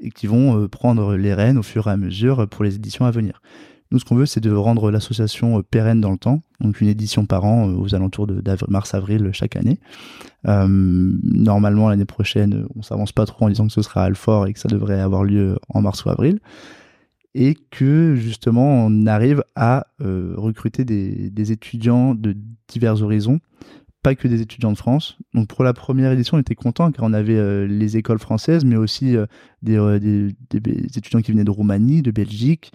[0.00, 3.04] et qui vont euh, prendre les rênes au fur et à mesure pour les éditions
[3.04, 3.40] à venir.
[3.90, 6.88] Nous, ce qu'on veut, c'est de rendre l'association euh, pérenne dans le temps, donc une
[6.88, 9.78] édition par an euh, aux alentours de mars-avril chaque année.
[10.48, 14.06] Euh, normalement, l'année prochaine, euh, on s'avance pas trop en disant que ce sera à
[14.06, 16.40] Alfort et que ça devrait avoir lieu en mars ou avril
[17.36, 22.34] et que justement on arrive à euh, recruter des, étudiants de
[22.66, 23.40] divers horizons,
[24.02, 25.18] pas que des étudiants de France.
[25.34, 28.64] Donc pour la première édition, on était content car on avait euh, les écoles françaises,
[28.64, 29.26] mais aussi euh,
[29.68, 32.72] euh, des étudiants qui venaient de Roumanie, de Belgique.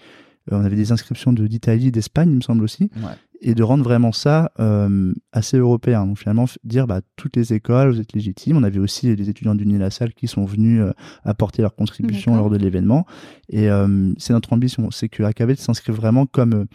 [0.51, 3.13] Euh, on avait des inscriptions de- d'Italie, d'Espagne, il me semble aussi Ouais.
[3.41, 6.05] et de rendre vraiment ça euh, assez européen.
[6.05, 8.57] Donc finalement, dire bah, toutes les écoles, vous êtes légitimes.
[8.57, 10.91] On avait aussi des étudiants d'Unilassal qui sont venus euh,
[11.23, 13.05] apporter leur contribution lors de l'événement.
[13.49, 16.65] Et euh, c'est notre ambition, c'est que AKV s'inscrive vraiment comme euh,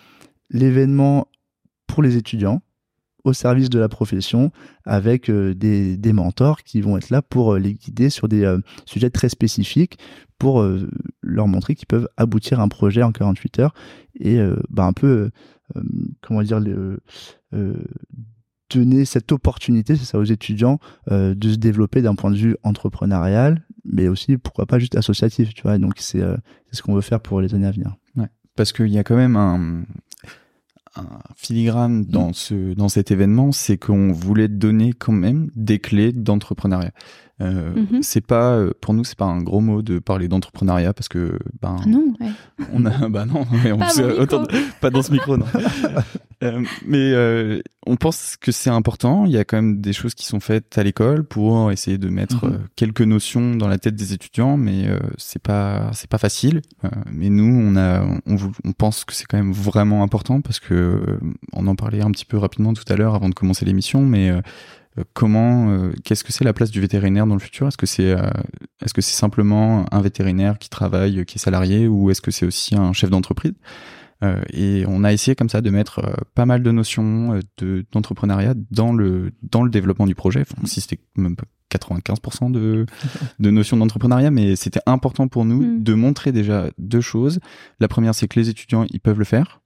[0.51, 1.29] l'événement
[1.87, 2.63] pour les étudiants
[3.27, 4.51] au service de la profession
[4.85, 8.59] avec euh, des, mentors qui vont être là pour euh, les guider sur des euh,
[8.85, 9.99] sujets très spécifiques
[10.39, 10.63] pour
[11.23, 13.75] leur montrer qu'ils peuvent aboutir à un projet en 48 heures
[14.21, 15.31] et euh, bah, un peu
[16.21, 16.61] comment dire
[18.69, 20.79] donner cette opportunité c'est ça aux étudiants
[21.11, 25.63] de se développer d'un point de vue entrepreneurial mais aussi pourquoi pas juste associatif tu
[25.63, 26.37] vois donc c'est euh,
[26.73, 27.97] ce qu'on veut faire pour les années à venir.
[28.57, 29.85] Parce qu'il y a quand même un,
[30.97, 36.13] un filigrane dans ce dans cet événement, c'est qu'on voulait donner quand même des clés
[36.13, 36.93] d'entrepreneuriat.
[37.43, 38.03] Euh, Mhm.
[38.03, 41.39] C'est pas euh, pour nous, c'est pas un gros mot de parler d'entrepreneuriat parce que
[41.61, 42.31] ben Ah non, ouais.
[42.73, 44.23] on a bah non, mais on Pas se- mon micro.
[44.23, 44.45] autant-
[44.81, 45.45] pas dans ce micro non.
[46.43, 49.25] Euh, mais euh, on pense que c'est important.
[49.25, 52.11] Il y a quand même des choses qui sont faites à l'école pour essayer de
[52.11, 52.59] mettre Mhm.
[52.77, 56.61] quelques notions dans la tête des étudiants, mais c'est pas c'est pas facile.
[57.11, 61.19] Mais nous, on a on, pense que c'est quand même vraiment important parce que
[61.55, 64.31] on en parlait un petit peu rapidement tout à l'heure avant de commencer l'émission, mais
[65.13, 67.69] comment euh, qu'est-ce que c'est la place du vétérinaire dans le futur?
[67.69, 68.31] Est-ce que c'est euh,
[68.85, 72.47] est-ce que c'est simplement un vétérinaire qui travaille, qui est salarié, ou est-ce que c'est
[72.47, 73.55] aussi un chef d'entreprise?
[74.25, 77.41] Euh, et on a essayé comme ça de mettre euh, pas mal de notions euh,
[77.59, 80.41] de d'entrepreneuriat dans le dans le développement du projet.
[80.41, 82.87] Enfin, si c'était même pas 95% de
[83.39, 85.83] de notions d'entrepreneuriat, mais c'était important pour nous Mm.
[85.83, 87.41] de montrer déjà deux choses.
[87.81, 89.61] La première, c'est que les étudiants ils peuvent le faire.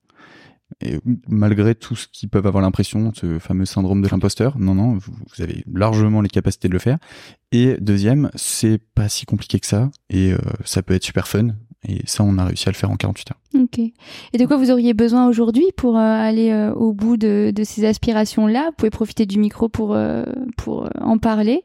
[0.83, 4.95] Et malgré tout ce qu'ils peuvent avoir l'impression, ce fameux syndrome de l'imposteur, non, non,
[4.95, 6.99] vous, avez largement les capacités de le faire.
[7.53, 11.49] Et deuxième, c'est pas si compliqué que ça, et euh, ça peut être super fun.
[11.89, 13.62] Et ça, on a réussi à le faire en 48 heures.
[13.62, 13.78] Ok.
[13.78, 17.64] Et de quoi vous auriez besoin aujourd'hui pour euh, aller euh, au bout de, de
[17.64, 18.66] ces aspirations-là?
[18.66, 19.97] Vous pouvez profiter du micro pour,
[20.59, 21.64] pour en parler.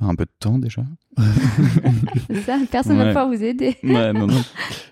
[0.00, 0.82] Un peu de temps déjà.
[2.46, 3.76] Ça Personne ne va pouvoir vous aider.
[3.82, 4.42] Ouais, non, non.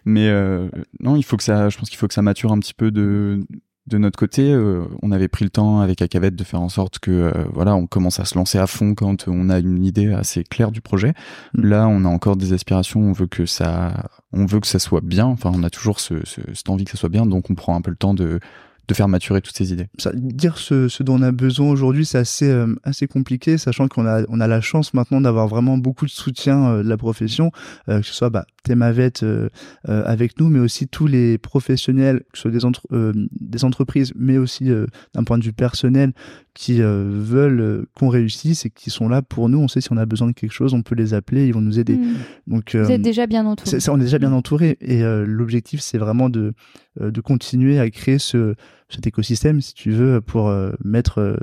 [0.04, 0.68] Mais euh,
[1.00, 2.90] non, il faut que ça, je pense qu'il faut que ça mature un petit peu
[2.90, 3.46] de
[3.86, 6.98] de notre côté, euh, on avait pris le temps avec Acavette de faire en sorte
[6.98, 10.12] que euh, voilà, on commence à se lancer à fond quand on a une idée
[10.12, 11.14] assez claire du projet.
[11.54, 11.64] Mm.
[11.66, 15.00] Là, on a encore des aspirations, on veut que ça, on veut que ça soit
[15.00, 15.24] bien.
[15.24, 17.74] Enfin, on a toujours ce, ce- cette envie que ça soit bien, donc on prend
[17.76, 18.40] un peu le temps de
[18.88, 19.86] de faire maturer toutes ces idées.
[19.98, 23.86] Ça, dire ce, ce dont on a besoin aujourd'hui, c'est assez, euh, assez compliqué, sachant
[23.86, 26.96] qu'on a, on a la chance maintenant d'avoir vraiment beaucoup de soutien euh, de la
[26.96, 27.52] profession,
[27.90, 29.48] euh, que ce soit bah, Thémavet euh,
[29.88, 33.64] euh, avec nous, mais aussi tous les professionnels, que ce soit des, entre- euh, des
[33.64, 36.12] entreprises, mais aussi euh, d'un point de vue personnel,
[36.54, 39.58] qui euh, veulent euh, qu'on réussisse et qui sont là pour nous.
[39.58, 41.60] On sait si on a besoin de quelque chose, on peut les appeler, ils vont
[41.60, 41.94] nous aider.
[41.96, 42.14] Hmm.
[42.46, 43.70] Donc, Vous êtes déjà bien entouré.
[43.70, 46.52] c'est- c'est- on est déjà bien entouré et euh, l'objectif c'est vraiment de,
[47.00, 48.54] euh, de continuer à créer ce,
[48.88, 51.36] cet écosystème si tu veux pour euh, mettre euh,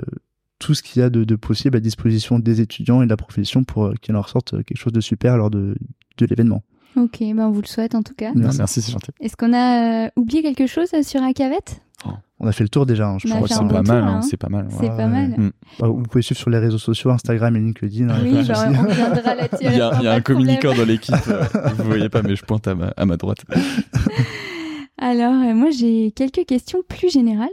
[0.58, 3.16] tout ce qu'il y a de, de possible à disposition des étudiants et de la
[3.16, 5.74] profession pour euh, qu'il en ressorte quelque chose de super lors de,
[6.18, 6.62] de l'événement.
[6.96, 8.32] Ok, ben on vous le souhaite en tout cas.
[8.34, 8.56] Merci.
[8.58, 9.10] Merci, c'est gentil.
[9.20, 11.82] Est-ce qu'on a euh, oublié quelque chose sur Acavette
[12.40, 13.48] On a fait le tour déjà, hein, je pense.
[13.48, 14.22] fait c'est un pas mal, hein, hein.
[14.22, 14.66] c'est pas mal.
[14.70, 15.06] C'est Ouais, pas ouais.
[15.08, 15.28] mal.
[15.36, 15.50] Mm.
[15.78, 18.08] Bah, vous pouvez suivre sur les réseaux sociaux, Instagram et LinkedIn.
[18.08, 18.82] hein, Oui, bah, on
[19.34, 19.56] là-dessus.
[19.60, 21.14] Il y a, alors, il y a pas un communicant dans l'équipe.
[21.28, 21.44] euh,
[21.76, 23.44] vous voyez pas, mais je pointe à ma, à ma droite.
[24.98, 27.48] Alors, euh, moi, j'ai quelques questions plus générales.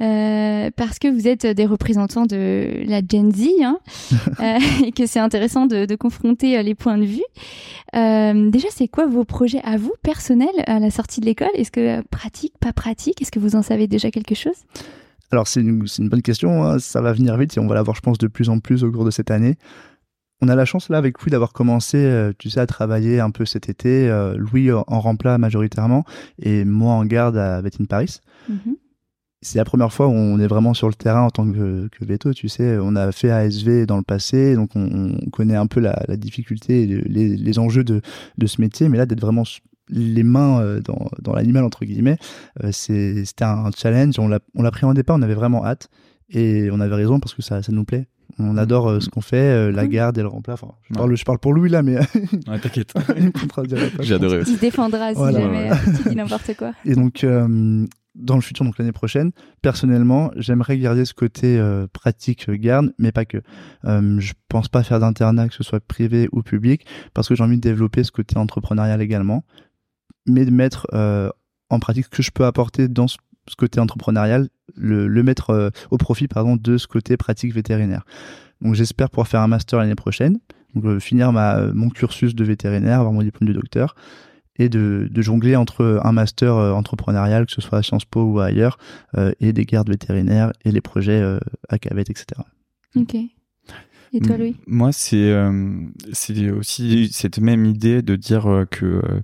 [0.00, 3.78] euh, parce que vous êtes des représentants de la Gen Z hein,
[4.40, 7.22] euh, et que c'est intéressant de, de confronter euh, les points de vue.
[7.94, 11.50] Euh, déjà, c'est quoi vos projets à vous, personnels, à la sortie de l'école?
[11.54, 13.20] Est-ce que euh, pratique, pas pratique?
[13.20, 14.56] Est-ce que vous en savez déjà quelque chose?
[15.30, 16.78] Alors c'est une, c'est une bonne question, hein.
[16.78, 18.92] ça va venir vite et on va l'avoir je pense de plus en plus au
[18.92, 19.56] cours de cette année.
[20.42, 23.30] On a la chance là avec Louis d'avoir commencé, euh, tu sais, à travailler un
[23.30, 24.10] peu cet été.
[24.10, 26.04] euh, Louis en remplat majoritairement
[26.40, 28.18] et moi en garde à Bettine Paris.
[28.48, 28.76] Mhm.
[29.40, 32.04] C'est la première fois où on est vraiment sur le terrain en tant que, que
[32.04, 32.78] veto, tu sais.
[32.80, 36.16] On a fait ASV dans le passé, donc on, on connaît un peu la, la
[36.16, 38.02] difficulté les, les enjeux de,
[38.38, 38.88] de ce métier.
[38.88, 39.42] Mais là, d'être vraiment
[39.88, 42.18] les mains euh, dans, dans l'animal, entre guillemets,
[42.70, 44.18] c'était un challenge.
[44.20, 45.88] On l'appréhendait pas, on avait vraiment hâte.
[46.32, 48.06] Et on avait raison parce que ça, ça nous plaît.
[48.38, 49.90] On adore euh, ce qu'on fait, euh, la Cool.
[49.92, 50.54] garde et le remplat.
[50.54, 51.96] Enfin, je, parle, je parle pour Louis là, mais
[52.48, 52.94] Ouais, t'inquiète.
[53.16, 54.38] il me pas, je J'ai adoré.
[54.40, 56.72] Il se défendra si Voilà, jamais euh, tu dis n'importe quoi.
[56.86, 61.86] Et donc, euh, dans le futur, donc l'année prochaine, personnellement, j'aimerais garder ce côté euh,
[61.92, 63.38] pratique garde, mais pas que.
[63.84, 67.44] Euh, je pense pas faire d'internat, que ce soit privé ou public, parce que j'ai
[67.44, 69.44] envie de développer ce côté entrepreneurial également,
[70.26, 71.28] mais de mettre euh,
[71.68, 73.16] en pratique ce que je peux apporter dans ce,
[73.48, 78.04] ce côté entrepreneurial, le, le mettre euh, au profit pardon, de ce côté pratique vétérinaire.
[78.60, 80.38] Donc j'espère pouvoir faire un master l'année prochaine,
[80.74, 83.94] donc euh, finir ma, mon cursus de vétérinaire, avoir mon diplôme de docteur,
[84.56, 88.22] et de, de jongler entre un master euh, entrepreneurial, que ce soit à Sciences Po
[88.22, 88.78] ou ailleurs,
[89.16, 91.38] euh, et des gardes vétérinaires et les projets euh,
[91.68, 92.42] à Cavette, etc.
[92.94, 93.14] Ok.
[94.14, 94.36] Et toi.
[94.36, 94.56] Louis?
[94.66, 95.88] Moi, c'est euh,
[96.58, 99.20] aussi cette même idée de dire euh, que euh,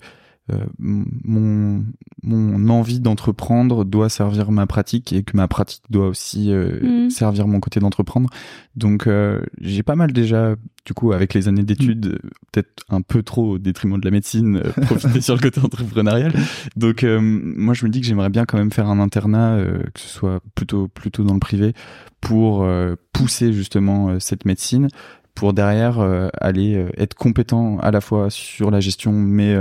[0.51, 1.84] euh, mon,
[2.22, 7.11] mon envie d'entreprendre doit servir ma pratique et que ma pratique doit aussi euh, Mhm.
[7.11, 8.28] servir mon côté d'entreprendre.
[8.76, 10.55] Donc, euh, j'ai pas mal déjà,
[10.86, 12.18] du coup, avec les années d'études, euh,
[12.53, 16.32] peut-être un peu trop au détriment de la médecine, profiter sur le côté entrepreneurial.
[16.76, 19.59] Donc, moi, je me dis que j'aimerais bien quand même faire un internat,
[19.94, 21.72] que ce soit plutôt plutôt dans le privé,
[22.20, 22.66] pour
[23.12, 24.88] pousser justement cette médecine
[25.34, 26.01] pour derrière
[26.40, 29.57] aller être compétent à la fois sur la gestion, mais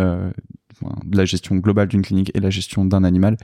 [1.05, 3.38] de la gestion globale d'une clinique et la gestion d'un animal.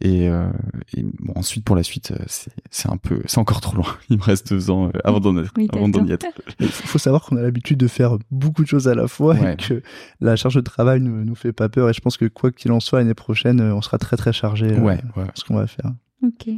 [0.00, 0.48] Et, euh,
[0.96, 3.86] et bon, ensuite, pour la suite, euh, c'est c'est un peu, c'est encore trop loin.
[4.10, 6.26] Il me reste deux ans euh, avant d'en être, Oui, avant d'en y être.
[6.60, 9.54] Il faut savoir qu'on a l'habitude de faire beaucoup de choses à la fois Ouais.
[9.54, 9.82] et que
[10.20, 11.88] la charge de travail ne nous fait pas peur.
[11.88, 14.66] Et je pense que quoi qu'il en soit, l'année prochaine, on sera très très chargé
[14.72, 15.00] euh, Ouais,
[15.34, 15.92] ce qu'on va faire.
[16.22, 16.48] Ok.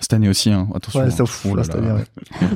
[0.00, 1.00] Cette année aussi, hein, attention.
[1.00, 1.26] Ouais, ça hein.
[1.26, 2.04] fout Oh là cette année, ouais.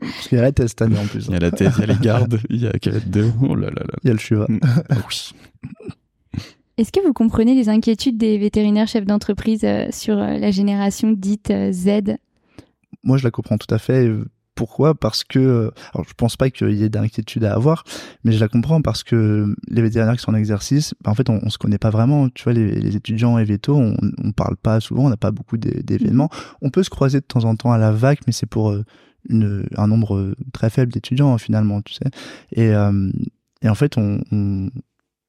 [0.00, 1.26] Parce qu'il y a la thèse cette année en plus.
[1.26, 3.32] Il y a la tête, il y a les gardes, il y a Cavette 2.
[3.42, 3.94] Oh là là là.
[4.02, 4.46] Il y a le chuva.
[4.88, 5.32] Ah oui.
[6.78, 11.10] Est-ce que vous comprenez les inquiétudes des vétérinaires chefs d'entreprise euh, sur euh, la génération
[11.10, 12.16] dite euh, Z?
[13.02, 14.10] Moi, je la comprends tout à fait.
[14.54, 14.94] Pourquoi?
[14.94, 17.84] Parce que, alors je pense pas qu'il y ait d'inquiétude à avoir,
[18.24, 21.28] mais je la comprends parce que les vétérinaires qui sont en exercice, bah, en fait,
[21.28, 22.28] on, on se connaît pas vraiment.
[22.30, 25.30] Tu vois, les, les étudiants et vétos, on, on parle pas souvent, on n'a pas
[25.30, 26.30] beaucoup d'é- d'événements.
[26.62, 28.74] On peut se croiser de temps en temps à la vague, mais c'est pour
[29.28, 32.10] une, un nombre très faible d'étudiants hein, finalement, tu sais.
[32.52, 33.10] Et, euh,
[33.62, 34.70] et en fait, on, on,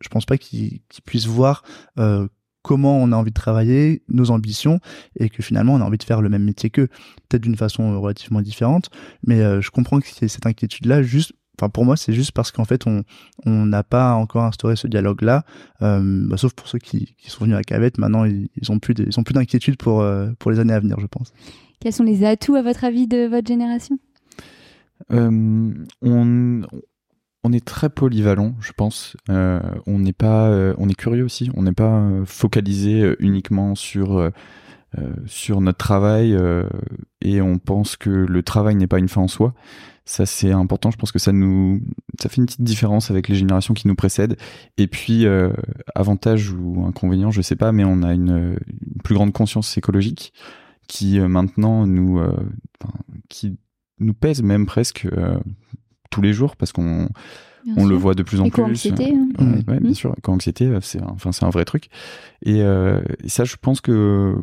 [0.01, 1.63] je pense pas qu'ils puissent voir
[1.99, 2.27] euh,
[2.61, 4.79] comment on a envie de travailler, nos ambitions,
[5.17, 6.87] et que finalement on a envie de faire le même métier qu'eux,
[7.29, 8.89] peut-être d'une façon euh, relativement différente,
[9.25, 12.65] mais euh, je comprends ait cette inquiétude-là, juste, enfin pour moi c'est juste parce qu'en
[12.65, 13.03] fait on
[13.45, 15.45] on n'a pas encore instauré ce dialogue-là,
[15.81, 18.79] euh, bah, sauf pour ceux qui, qui sont venus à Cavette, maintenant ils, ils ont
[18.79, 21.31] plus de- ils ont plus d'inquiétude pour euh, pour les années à venir, je pense.
[21.79, 23.97] Quels sont les atouts, à votre avis, de votre génération?
[25.11, 26.61] Euh, on,
[27.47, 29.15] on est très polyvalent, je pense.
[29.29, 31.49] Euh, euh, on est curieux aussi.
[31.55, 34.31] On n'est pas euh, focalisé uniquement sur
[35.61, 36.37] notre travail
[37.21, 39.53] et on pense que le travail n'est pas une fin en soi.
[40.05, 40.91] Ça c'est important.
[40.91, 41.81] Je pense que ça nous
[42.19, 44.37] ça fait une petite différence avec les générations qui nous précèdent.
[44.77, 45.25] Et puis
[45.95, 48.57] avantage ou inconvénient, je sais pas, mais on a une,
[49.03, 50.33] plus grande conscience écologique
[50.87, 52.19] qui maintenant nous
[54.19, 55.07] pèse même presque
[56.17, 57.09] tous les jours parce qu'on
[57.75, 58.63] on le voit de plus en plus.
[58.63, 59.27] anxiété hein.
[59.67, 59.93] ouais, bien mmh.
[59.93, 60.15] sûr.
[60.25, 61.89] anxiété c'est enfin c'est un vrai truc.
[62.43, 64.35] Et, euh, et, ça, je pense que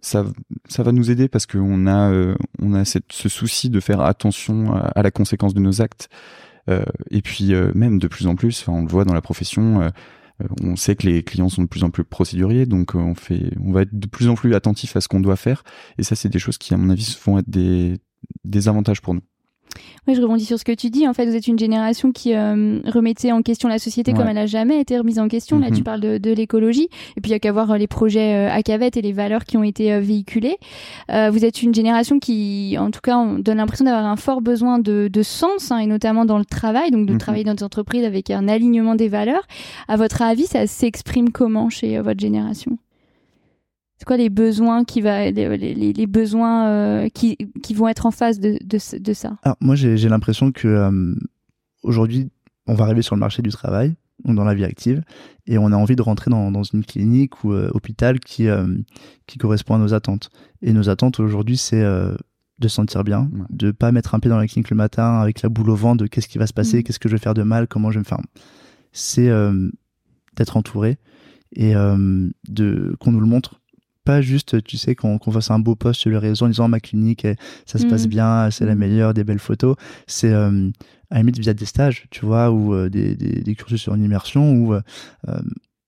[0.00, 0.24] ça,
[0.68, 4.00] ça va nous aider parce qu'on a, euh, on a cette, ce souci de faire
[4.00, 6.08] attention à, la conséquence de nos actes.
[6.68, 9.82] Euh, et puis euh, même de plus en plus, on le voit dans la profession.
[9.82, 9.90] Euh,
[10.60, 13.70] on sait que les clients sont de plus en plus procéduriers, donc on fait, on
[13.70, 15.62] va être de plus en plus attentif à ce qu'on doit faire.
[15.98, 17.98] Et ça, c'est des choses qui, à mon avis, vont être des,
[18.44, 19.22] des avantages pour nous.
[20.08, 21.06] Oui, je rebondis sur ce que tu dis.
[21.06, 24.34] En fait, vous êtes une génération qui euh, remettait en question la société comme elle
[24.34, 25.60] n'a jamais été remise en question.
[25.60, 25.84] Là, tu mhm.
[25.84, 26.88] parles de, de l'écologie.
[27.16, 29.12] Et puis, il y a qu'à voir euh, les projets euh, à Cavette et les
[29.12, 30.56] valeurs qui ont été véhiculées.
[31.08, 34.78] vous êtes une génération qui, en tout cas, on donne l'impression d'avoir un fort besoin
[34.78, 37.18] de, de sens, hein, et notamment dans le travail, donc de mhm.
[37.18, 39.46] travailler dans des entreprises avec un alignement des valeurs.
[39.88, 42.78] À votre avis, ça s'exprime comment chez votre génération?
[44.02, 48.10] C'est quoi les besoins qui va les, les, besoins euh, qui, qui, vont être en
[48.10, 49.38] face de, de, de ça?
[49.44, 51.14] Alors, moi j'ai l'impression que euh,
[51.84, 52.28] aujourd'hui
[52.66, 53.94] on va arriver sur le marché du travail
[54.24, 55.04] dans la vie active
[55.46, 58.48] et on a envie de rentrer dans, dans une clinique ou euh, hôpital qui
[59.28, 60.30] qui correspond à nos attentes
[60.62, 62.18] et nos attentes aujourd'hui c'est de
[62.68, 65.48] se sentir bien, de pas mettre un pied dans la clinique le matin avec la
[65.48, 66.82] boule au vent de qu'est-ce qui va se passer, mmh.
[66.82, 68.18] qu'est-ce que je vais faire de mal, comment je vais me faire.
[68.90, 69.30] C'est
[70.34, 70.98] d'être entouré
[71.52, 73.61] et de qu'on nous le montre
[74.04, 76.80] pas juste, tu sais, qu'on fasse un beau post sur le réseau en disant ma
[76.80, 77.26] clinique,
[77.66, 78.10] ça se passe mm.
[78.10, 78.78] bien, c'est la mm.
[78.78, 79.76] meilleure, des belles photos.
[80.06, 80.70] C'est euh,
[81.10, 83.94] à la limite via des stages, tu vois, ou euh, des, des, des, cursus sur
[83.94, 84.80] une immersion où euh,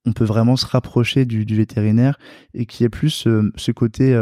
[0.07, 2.19] on peut vraiment se rapprocher du, du vétérinaire
[2.53, 4.17] et qui est plus ce côté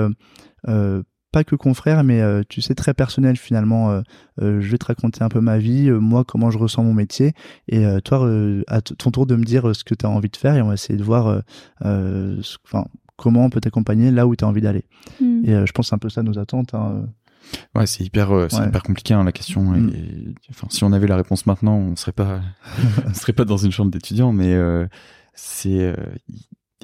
[1.33, 2.21] pas que confrère, mais
[2.51, 4.03] tu sais, très personnel finalement.
[4.39, 7.33] je vais te raconter un peu ma vie, moi, comment je ressens mon métier,
[7.69, 8.31] et toi,
[8.69, 10.69] à ton tour de me dire ce que tu as envie de faire, et on
[10.69, 11.43] va essayer de voir
[11.81, 12.85] enfin,
[13.23, 14.85] comment on peut t'accompagner là où tu as envie d'aller.
[15.21, 15.43] Hmm.
[15.45, 16.75] Et euh, je pense c'est un peu ça nos attentes.
[16.75, 17.07] Hein.
[17.75, 19.63] Ouais, c'est hyper, euh, c'est hyper compliqué hein, la question.
[19.63, 19.91] Hmm.
[19.91, 22.41] Et, enfin, si on avait la réponse maintenant, on serait pas,
[23.07, 24.33] on serait pas dans une chambre d'étudiants.
[24.33, 24.87] Mais euh,
[25.35, 25.95] c'est,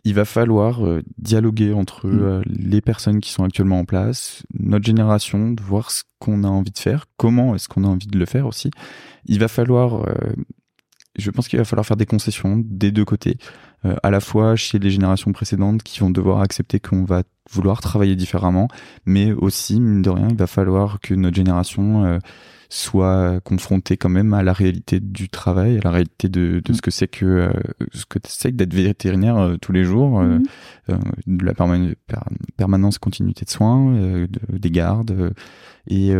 [0.05, 0.80] il va falloir
[1.18, 2.43] dialoguer entre hmm.
[2.47, 6.70] les personnes qui sont actuellement en place, notre génération, de voir ce qu'on a envie
[6.70, 8.70] de faire, comment est-ce qu'on a envie de le faire aussi.
[9.26, 10.05] Il va falloir
[11.18, 13.39] je pense qu'il va falloir faire des concessions des deux côtés,
[13.85, 17.81] euh, à la fois chez les générations précédentes qui vont devoir accepter qu'on va vouloir
[17.81, 18.68] travailler différemment,
[19.07, 22.18] mais aussi, mine de rien, il va falloir que notre génération euh,
[22.68, 26.83] soit confrontée quand même à la réalité du travail, à la réalité de, de ce
[26.83, 27.51] que c'est que euh,
[27.95, 30.43] ce que c'est d'être vétérinaire tous les jours, mm-hmm.
[31.26, 31.55] de la
[32.57, 35.33] permanence continuité de soins, de, des gardes
[35.87, 36.12] et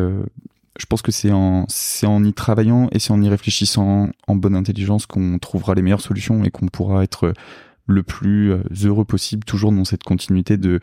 [0.79, 4.37] je pense que c'est en, c'est en y travaillant et c'est en y réfléchissant en
[4.37, 7.35] bonne intelligence qu'on trouvera les meilleures solutions et qu'on pourra être
[7.87, 10.81] le plus euh, heureux possible, toujours dans cette continuité de,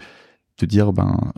[0.60, 1.32] de dire, ben,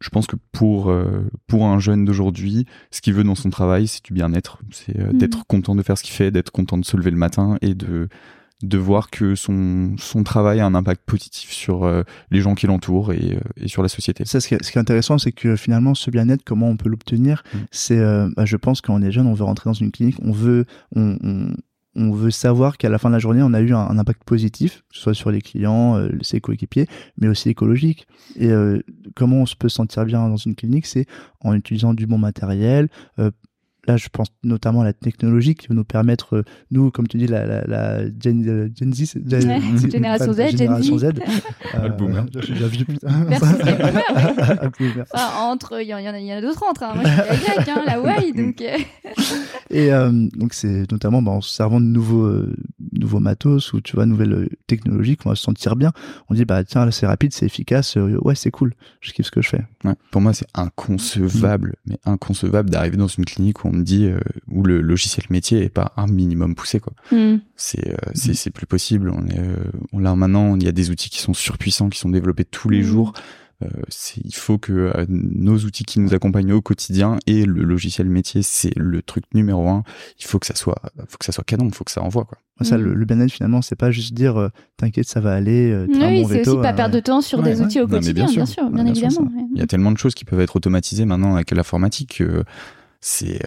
[0.00, 3.88] je pense que pour, euh, pour un jeune d'aujourd'hui, ce qu'il veut dans son travail,
[3.88, 5.18] c'est du bien-être, c'est euh, mmh.
[5.18, 7.74] d'être content de faire ce qu'il fait, d'être content de se lever le matin et
[7.74, 8.08] de,
[8.62, 12.66] de voir que son, son travail a un impact positif sur euh, les gens qui
[12.66, 14.24] l'entourent et, euh, et, sur la société.
[14.24, 16.76] Ça, ce, qui est, ce qui est intéressant, c'est que finalement, ce bien-être, comment on
[16.76, 17.58] peut l'obtenir mm.
[17.70, 20.16] C'est, euh, bah, je pense, quand on est jeune, on veut rentrer dans une clinique,
[20.22, 20.64] on veut,
[20.96, 21.54] on, on,
[21.94, 24.82] on veut savoir qu'à la fin de la journée, on a eu un, impact positif,
[24.90, 26.86] que ce soit sur les clients, ses coéquipiers,
[27.16, 28.06] mais aussi écologique.
[28.36, 28.50] Et
[29.16, 31.06] comment on se peut sentir bien dans une clinique, c'est
[31.40, 32.88] en utilisant du bon matériel,
[33.86, 37.16] Là, je pense notamment à la technologie qui va nous permettre, euh, nous, comme tu
[37.16, 39.14] dis, la, la, la Gen, euh, Gen Z,
[39.90, 41.04] génération Z, génération Z.
[41.74, 42.26] euh, boomer.
[42.34, 43.08] Je suis déjà vieux, putain.
[45.40, 46.82] entre, il y, en a, y en a d'autres entre.
[46.82, 46.96] Hein.
[46.96, 48.60] Moi, je suis la Y, hein, la Y, donc.
[48.60, 48.76] Euh.
[49.70, 49.90] Et
[50.36, 52.42] donc, c'est notamment bah, en se servant de nouveaux,
[52.92, 55.92] nouveaux matos ou, tu vois, nouvelles technologies qu'on va se sentir bien.
[56.28, 57.96] On dit, bah, tiens, là, c'est rapide, c'est efficace.
[57.96, 58.74] ouais, c'est cool.
[59.00, 59.64] Je kiffe ce que je fais.
[59.84, 59.94] Ouais.
[60.10, 64.62] Pour moi, c'est inconcevable, mais inconcevable d'arriver dans une clinique où on dit euh, où
[64.62, 66.92] le logiciel métier est pas un minimum poussé quoi.
[67.10, 67.38] Hmm.
[67.56, 69.10] C'est euh, c'est c'est plus possible.
[69.10, 69.56] On est euh,
[69.92, 72.68] on là maintenant il y a des outils qui sont surpuissants qui sont développés tous
[72.68, 72.86] les hmm.
[72.86, 73.12] jours.
[74.24, 78.76] il faut que nos outils qui nous accompagnent au quotidien et le logiciel métier c'est
[78.76, 79.82] le truc numéro un.
[80.20, 82.24] Il faut que ça soit faut que ça soit canon, il faut que ça envoie
[82.24, 82.38] quoi.
[82.62, 85.86] Ça, le, le bien-être finalement, c'est pas juste dire t'inquiète, ça va aller.
[85.88, 88.84] oui, c'est aussi pas perdre de temps sur des outils au quotidien, bien sûr, bien,
[88.84, 89.30] évidemment.
[89.54, 92.20] Il y a tellement de choses qui peuvent être automatisées maintenant avec l'informatique
[93.00, 93.40] c'est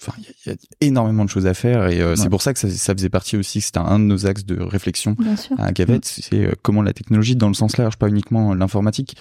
[0.00, 2.70] enfin il y, a énormément de choses à faire et c'est pour ça que ça,
[2.70, 5.16] ça, faisait partie aussi c'était un de nos axes de réflexion
[5.58, 9.16] à Gavette c'est comment la technologie dans le sens large pas uniquement l'informatique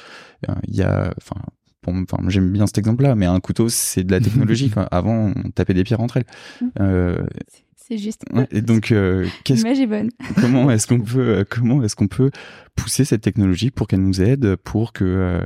[0.67, 1.41] il y a enfin
[1.87, 4.69] enfin, j'aime bien cet exemple-là, mais un couteau, c'est de la technologie.
[4.69, 4.83] Quoi.
[4.91, 6.25] Avant, on tapait des pierres entre elles.
[6.61, 6.67] Mmh.
[6.79, 7.25] Euh,
[7.75, 8.23] c'est juste.
[8.51, 10.11] et donc, euh, l'image est bonne.
[10.39, 12.31] comment est-ce qu'on peut, euh, comment est-ce qu'on peut
[12.75, 15.45] pousser cette technologie pour qu'elle nous aide, pour que euh, euh,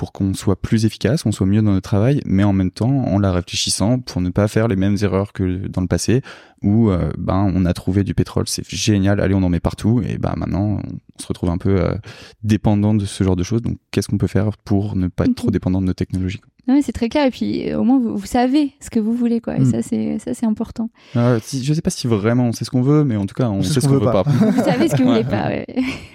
[0.00, 2.88] pour qu'on soit plus efficace, qu'on soit mieux dans notre travail, mais en même temps
[2.88, 6.22] en la réfléchissant pour ne pas faire les mêmes erreurs que dans le passé
[6.62, 10.00] où euh, ben on a trouvé du pétrole, c'est génial, allez on en met partout
[10.00, 11.94] et ben maintenant on se retrouve un peu euh,
[12.42, 13.60] dépendant de ce genre de choses.
[13.60, 16.78] Donc qu'est-ce qu'on peut faire pour ne pas être trop dépendant de nos technologies non,
[16.82, 19.56] c'est très clair et puis au moins vous, savez ce que vous voulez quoi.
[19.56, 19.70] Et mm.
[19.70, 20.88] ça c'est ça c'est important.
[21.16, 23.34] Euh, si, je sais pas si vraiment on sait ce qu'on veut, mais en tout
[23.34, 24.22] cas on, sait ce qu'on veut pas.
[24.22, 25.48] Vous savez ce que vous voulez pas.
[25.48, 25.66] Ouais.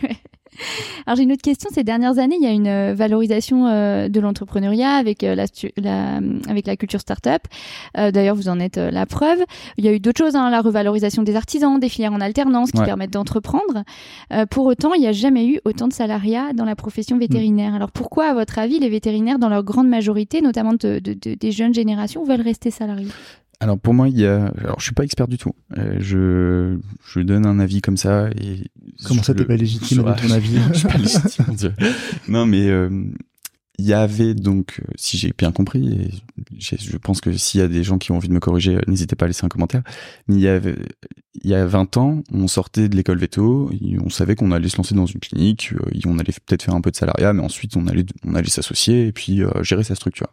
[1.06, 1.70] Alors j'ai une autre question.
[1.74, 5.46] Ces dernières années, il y a une euh, valorisation euh, de l'entrepreneuriat avec euh, la,
[5.78, 7.42] la, avec la culture startup.
[7.96, 9.40] D'ailleurs, vous en êtes la preuve.
[9.78, 12.72] Il y a eu d'autres choses, hein, la revalorisation des artisans, des filières en alternance
[12.72, 13.84] qui permettent d'entreprendre.
[14.50, 17.72] pour autant, il n'y a jamais eu autant de salariats dans la profession vétérinaire.
[17.72, 17.76] Mm.
[17.76, 21.52] Alors pourquoi, à votre avis, les vétérinaires, dans leur grande majorité, notamment de, de, des
[21.52, 23.08] jeunes générations, veulent rester salariés?
[23.60, 24.48] Alors pour moi, il y a.
[24.58, 25.54] Alors je suis pas expert du tout.
[25.78, 26.78] Euh, je
[27.08, 28.70] je donne un avis comme ça et.
[29.06, 31.74] Comment ça t'es pas légitime ton avis Je suis pas légitime, mon Dieu.
[32.28, 32.90] Non mais euh,
[33.78, 36.10] il y avait donc, euh, si j'ai bien compris, et
[36.58, 39.16] je pense que s'il y a des gens qui ont envie de me corriger, n'hésitez
[39.16, 39.84] pas à laisser un commentaire.
[40.28, 40.78] Mais il y avait,
[41.44, 43.70] il y a 20 ans, on sortait de l'école veto,
[44.04, 45.74] on savait qu'on allait se lancer dans une clinique,
[46.06, 49.08] on allait peut-être faire un peu de salariat, mais ensuite on allait, on allait s'associer
[49.08, 50.28] et puis gérer sa structure.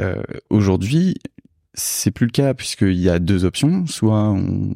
[0.00, 1.16] Euh, Aujourd'hui,
[1.76, 3.86] c'est plus le cas puisqu'il y a deux options.
[3.86, 4.72] Soit on,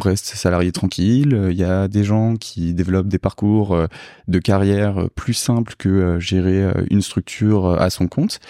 [0.00, 1.48] reste salarié tranquille.
[1.50, 3.86] Il y a des gens qui développent des parcours euh,
[4.28, 8.40] de carrière plus simples que euh, gérer euh, une structure à son compte.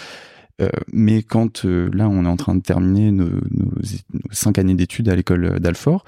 [0.93, 3.31] mais quand là on est en train de terminer nos
[4.31, 6.05] cinq années d'études à l'école d'Alfort,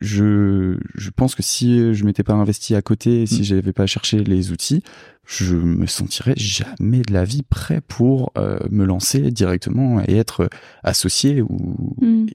[0.00, 3.44] je, je pense que si je m'étais pas investi à côté, si mm.
[3.44, 4.82] j'avais pas cherché les outils,
[5.26, 10.48] je me sentirais jamais de la vie prêt pour euh, me lancer directement et être
[10.82, 12.26] associé ou mm.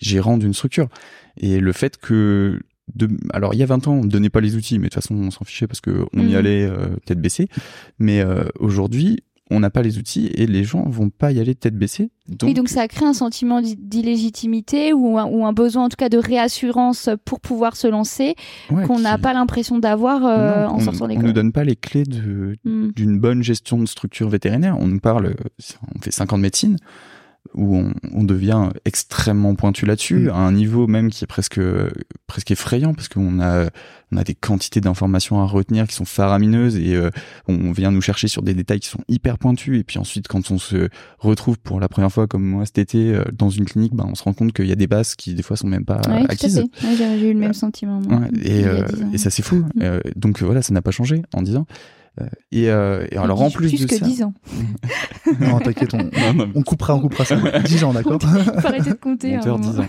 [0.00, 0.88] gérant d'une structure.
[1.36, 2.60] Et le fait que
[2.94, 4.94] de, alors il y a 20 ans, on ne donnait pas les outils, mais de
[4.94, 6.36] toute façon on s'en fichait parce que on y mm.
[6.36, 7.48] allait euh, tête baissée.
[7.98, 11.54] Mais euh, aujourd'hui, on n'a pas les outils et les gens vont pas y aller
[11.54, 12.10] tête baissée.
[12.28, 12.54] Donc...
[12.54, 17.40] donc ça crée un sentiment d'illégitimité ou, un, besoin en tout cas de réassurance pour
[17.40, 18.34] pouvoir se lancer
[18.68, 21.24] qu'on n'a pas l'impression d'avoir euh, en sortant l'école.
[21.24, 22.04] On nous donne pas les clés
[22.64, 22.92] hmm.
[22.94, 24.76] d'une bonne gestion de structure vétérinaire.
[24.78, 25.34] On nous parle,
[25.96, 26.76] on fait 5 ans de médecine
[27.54, 30.28] où on, on, devient extrêmement pointu là-dessus, mm.
[30.30, 31.60] à un niveau même qui est presque
[32.26, 33.68] presque effrayant parce qu'on a
[34.12, 37.10] on a des quantités d'informations à retenir qui sont faramineuses et euh,
[37.48, 40.50] on vient nous chercher sur des détails qui sont hyper pointus et puis ensuite quand
[40.50, 40.88] on se
[41.18, 44.14] retrouve pour la première fois comme moi cet été euh, dans une clinique, ben on
[44.14, 46.26] se rend compte qu'il y a des bases qui des fois sont même pas ouais,
[46.28, 46.64] acquises.
[46.96, 48.00] j'ai eu le même sentiment.
[48.00, 49.64] Moi, et, euh, et ça c'est fou.
[49.74, 50.00] Mm.
[50.16, 51.99] donc voilà, ça n'a pas changé en disant euh,
[52.52, 54.34] et, euh, et alors en plus, plus de que ça, 10 ans.
[55.40, 56.10] non, t'inquiète, on,
[56.54, 57.36] on, coupera, on coupera ça.
[57.60, 59.34] 10 ans, d'accord Faut arrêter de compter.
[59.44, 59.86] Hein, 10 ans.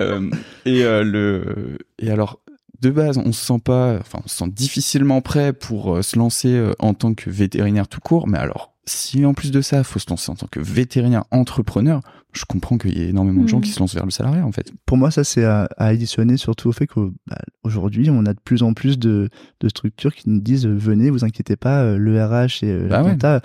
[0.00, 0.30] euh,
[0.64, 2.40] et euh, le et alors
[2.80, 6.18] de base, on se sent pas, enfin, on se sent difficilement prêt pour euh, se
[6.18, 8.28] lancer euh, en tant que vétérinaire tout court.
[8.28, 11.24] Mais alors, si en plus de ça, il faut se lancer en tant que vétérinaire
[11.30, 12.00] entrepreneur,
[12.36, 13.74] je comprends qu'il y ait énormément de gens qui mm.
[13.74, 14.72] se lancent vers le salariat, en fait.
[14.84, 18.62] Pour moi, ça, c'est à, additionner surtout au fait qu'aujourd'hui, bah, on a de plus
[18.62, 19.28] en plus de,
[19.68, 23.40] structures qui nous disent venez, vous inquiétez pas, euh, le RH et bah la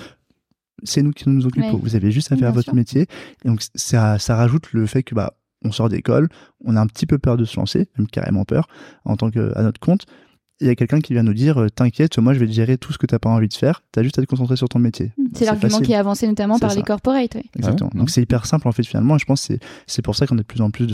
[0.84, 1.78] c'est nous qui nous occupons.
[1.78, 3.06] Vous avez juste à faire votre métier.
[3.46, 5.34] Et donc, ça, ça rajoute le fait que, bah,
[5.64, 6.28] on sort d'école,
[6.66, 8.68] on a un petit peu peur de se lancer, même carrément peur,
[9.06, 10.06] en tant que à notre compte.
[10.62, 12.78] Il y a quelqu'un qui vient nous dire euh, T'inquiète, moi je vais te gérer
[12.78, 14.55] tout ce que tu n'as pas envie de faire, tu as juste à te concentrer
[14.55, 15.12] sur ton métier.
[15.18, 15.24] Mmh.
[15.34, 17.38] C'est l'argument qui est avancé notamment par les corporates.
[17.55, 17.91] Exactement.
[17.93, 19.53] Donc c'est hyper simple en fait finalement, et je pense que
[19.88, 20.93] c'est pour ça qu'on est de plus en plus de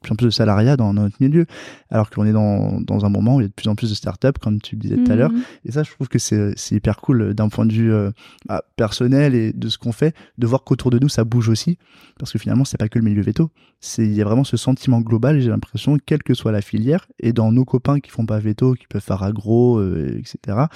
[0.00, 1.46] plus en plus de salariat dans notre milieu,
[1.90, 3.90] alors qu'on est dans, dans, un moment où il y a de plus en plus
[3.90, 5.32] de startups, comme tu le disais tout à l'heure.
[5.32, 5.42] Mhm.
[5.64, 8.10] Et ça, je trouve que c'est hyper cool euh, d'un point de vue euh,
[8.46, 11.78] bah, personnel et de ce qu'on fait, de voir qu'autour de nous, ça bouge aussi.
[12.18, 13.50] Parce que finalement, c'est pas que le milieu veto.
[13.98, 17.32] Il y a vraiment ce sentiment global, j'ai l'impression, quelle que soit la filière, et
[17.32, 20.66] dans nos copains qui font pas veto, qui peuvent faire agro, euh, etc.,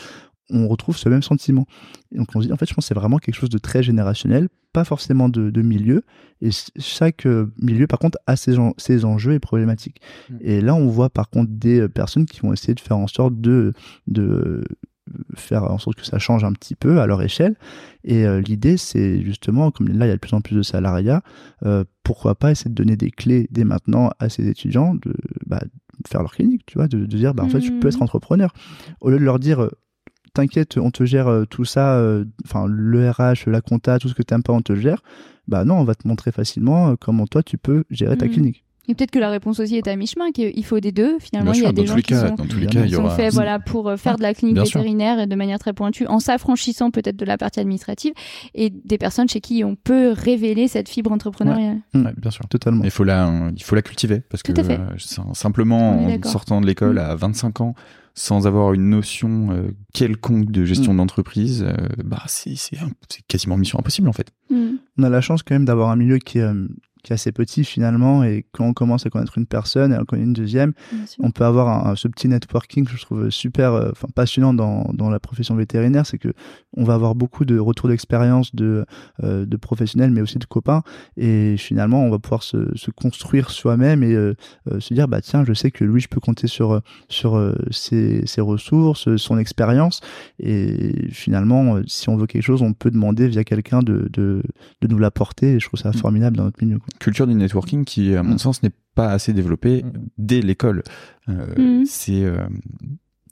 [0.51, 1.67] on retrouve ce même sentiment.
[2.13, 3.59] Et donc on se dit, en fait, je pense que c'est vraiment quelque chose de
[3.59, 6.05] très générationnel, pas forcément de, milieu.
[6.41, 10.01] Et chaque euh, milieu, par contre, a ses, ses enjeux et problématiques.
[10.31, 10.37] Mm.
[10.41, 13.07] Et là, on voit par contre des euh, personnes qui vont essayer de faire en
[13.07, 13.73] sorte de,
[14.09, 14.65] de
[15.35, 17.57] faire en sorte que ça change un petit peu à leur échelle.
[18.05, 20.63] Et euh, l'idée, c'est justement, comme là, il y a de plus en plus de
[20.63, 21.23] salariats,
[22.03, 25.15] pourquoi pas essayer de donner des clés dès maintenant à ces étudiants de
[25.47, 25.63] bah,
[26.09, 27.93] faire leur clinique, tu vois, de, dire, bah, en fait, tu peux mm.
[27.93, 28.53] être entrepreneur.
[29.01, 29.69] Au lieu de leur dire,
[30.35, 34.15] t'inquiète, on te gère euh, tout ça, euh, enfin le RH, la compta, tout ce
[34.15, 35.03] que t'aimes pas, on te le gère.
[35.49, 38.33] Bah non, on va te montrer facilement euh, comment toi tu peux gérer ta Mhm.
[38.33, 38.65] clinique.
[38.89, 41.17] Et peut-être que la réponse aussi est à mi-chemin, qu'il faut des deux.
[41.21, 42.67] Finalement, il y a des dans gens tous les qui cas, sont, dans tous les
[42.67, 43.15] cas, il y qui sont aura.
[43.15, 44.81] faits voilà, pour faire de la clinique bien sûr.
[44.81, 48.13] vétérinaire et de manière très pointue, en s'affranchissant peut-être de la partie administrative,
[48.57, 51.79] et des personnes chez qui on peut révéler cette fibre entrepreneuriale.
[51.95, 52.45] Ouais, bien sûr.
[52.49, 52.83] Totalement.
[52.83, 54.77] Il faut la, il faut la cultiver parce Tout que euh,
[55.33, 56.99] simplement en sortant de l'école Mm.
[56.99, 57.75] à 25 ans
[58.15, 60.65] sans avoir une notion euh, quelconque de Mm.
[60.67, 64.31] gestion d'entreprise, euh, bah c'est c'est un- c'est quasiment mission impossible en fait.
[64.51, 64.77] Mm.
[64.99, 66.69] On a la chance quand même d'avoir un milieu qui est, euh,
[67.03, 70.05] qui est assez petit finalement et quand on commence à connaître une personne et on
[70.05, 70.73] connaît une deuxième,
[71.19, 74.91] on peut avoir un, un- ce petit networking que je trouve super euh, passionnant dans,
[74.95, 76.07] dans la profession vétérinaire.
[76.07, 76.33] C'est que
[76.77, 78.87] on va avoir beaucoup de retours d'expérience de,
[79.25, 80.83] euh, de professionnels mais aussi de copains.
[81.17, 84.35] Et finalement on va pouvoir se, se construire soi-même et euh,
[84.71, 88.25] euh, se dire bah tiens je sais que lui je peux compter sur sur ses,
[88.27, 90.01] ses ressources son expérience.
[90.39, 94.43] Et finalement si on veut quelque chose on peut demander via quelqu'un de, de,
[94.81, 95.55] de nous l'apporter.
[95.55, 95.95] Et je trouve ça Mm.
[95.95, 96.89] formidable dans notre milieu quoi.
[96.99, 98.39] Culture du networking qui, à mon Mm.
[98.39, 99.93] sens, n'est pas assez développée Mm.
[100.19, 100.83] dès l'école.
[101.29, 101.85] Euh, Mm.
[101.87, 102.37] C'est euh,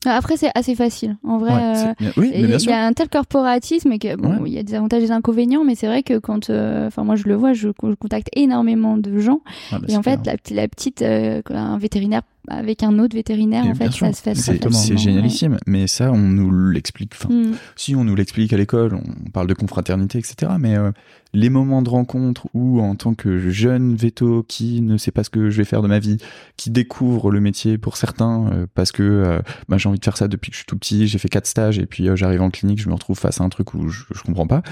[0.06, 1.18] Après, c'est assez facile.
[1.22, 4.16] En vrai, ouais, euh, oui, mais bien il y a un tel corporatisme et que
[4.16, 4.48] bon, Ouais.
[4.50, 7.04] il y a des avantages et des inconvénients, mais c'est vrai que quand, euh, enfin
[7.04, 10.24] moi je le vois, je, je contacte énormément de gens Ah, bah, et en fait
[10.24, 14.06] la, petite- la petite, euh, un vétérinaire avec un autre vétérinaire, Et en fait sûr,
[14.06, 17.12] ça se fait c'est génialissime, mais ça on nous l'explique.
[17.14, 17.52] Enfin, Mm.
[17.76, 20.52] si on nous l'explique à l'école, on parle de confraternité, etc.
[20.58, 20.90] Mais euh,
[21.32, 25.30] les moments de rencontre où, en tant que jeune veto qui ne sait pas ce
[25.30, 26.18] que je vais faire de ma vie,
[26.56, 30.16] qui découvre le métier pour certains euh, parce que euh, bah, j'ai envie de faire
[30.16, 32.50] ça depuis que je suis tout petit, j'ai fait quatre stages et puis j'arrive en
[32.50, 34.62] clinique, je me retrouve face à un truc où je, je comprends pas.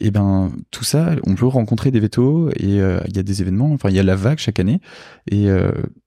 [0.00, 3.72] Et ben tout ça, on peut rencontrer des vétos et il y a des événements.
[3.72, 4.80] Enfin, il y a la vague chaque année
[5.30, 5.46] et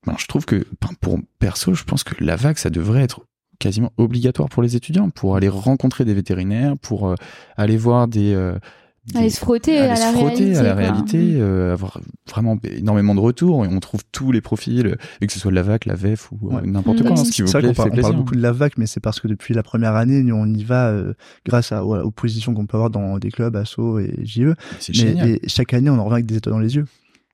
[0.05, 0.65] ben, je trouve que
[1.01, 3.21] pour perso, je pense que la vague ça devrait être
[3.59, 7.15] quasiment obligatoire pour les étudiants, pour aller rencontrer des vétérinaires, pour euh,
[7.57, 8.57] aller voir des, euh,
[9.05, 10.57] des- Aller se frotter aller à se la frotter réalité.
[10.57, 10.81] à la quoi.
[10.81, 11.41] réalité, Mm.
[11.41, 11.99] euh, avoir
[12.29, 15.55] vraiment énormément de retours et on trouve tous les profils, et que ce soit de
[15.55, 16.61] la VAC, la VEF ou euh, Ouais.
[16.67, 18.51] n'importe quoi, hein, ce qui vous plaît, qu'on parle, fait on parle beaucoup de la
[18.53, 21.13] vague, mais c'est parce que depuis la première année, nous, on y va euh,
[21.45, 24.53] grâce à, voilà, aux positions qu'on peut avoir dans des clubs, ASSO et JE.
[24.79, 25.29] C'est Mais génial.
[25.29, 26.85] et chaque année, on en revient avec des étoiles dans les yeux.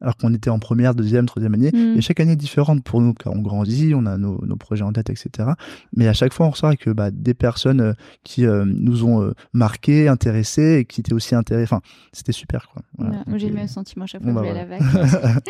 [0.06, 1.72] Alors qu'on était en première, deuxième, troisième année.
[1.74, 1.98] Mm.
[1.98, 4.84] Et chaque année est différente pour nous, car on grandit, on a nos, nos projets
[4.84, 5.50] en tête, etc.
[5.96, 7.94] Mais à chaque fois, on ressort avec euh, bah, des personnes euh,
[8.24, 11.64] qui euh, nous ont euh, marqués, intéressés, et qui étaient aussi intéressés.
[11.64, 11.82] Enfin,
[12.14, 12.84] c'était super, quoi.
[13.00, 13.24] Voilà.
[13.30, 14.78] J'ai le Donc, même euh, sentiment à chaque fois que bah, je vais à la
[14.78, 15.42] vague.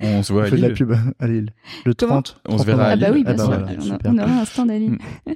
[0.00, 0.76] On se voit on à fait de la Lille.
[0.76, 1.50] pub à Lille.
[1.86, 2.40] Le Comment 30.
[2.48, 3.24] On se 30 verra à Ah bah oui, Lille.
[3.24, 3.52] bien Ah bah sûr.
[3.60, 4.12] voilà, on, a- super.
[4.12, 4.98] on aura un stand à Lille.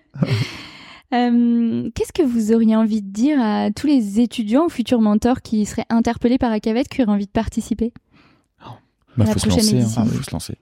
[1.14, 5.40] Euh, Qu'est-ce que vous auriez envie de dire à tous les étudiants ou futurs mentors
[5.40, 7.94] qui seraient interpellés par Acavette, qui auraient envie de participer?
[9.16, 10.04] Bah, la faut se prochaine lancer, hein, édition.
[10.06, 10.54] faut se lancer.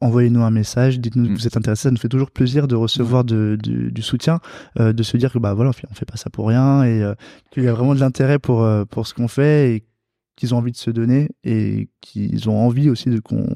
[0.00, 1.34] envoyez-nous un message, dites-nous que Mm.
[1.34, 1.82] vous êtes intéressés.
[1.82, 4.40] Ça nous fait toujours plaisir de recevoir de, du- du soutien,
[4.78, 7.14] euh, de se dire que bah voilà, on fait, pas ça pour rien et euh,
[7.50, 9.84] qu'il y a vraiment de l'intérêt pour euh, pour ce qu'on fait et
[10.36, 13.46] qu'ils ont envie de se donner et qu'ils ont envie aussi de qu'on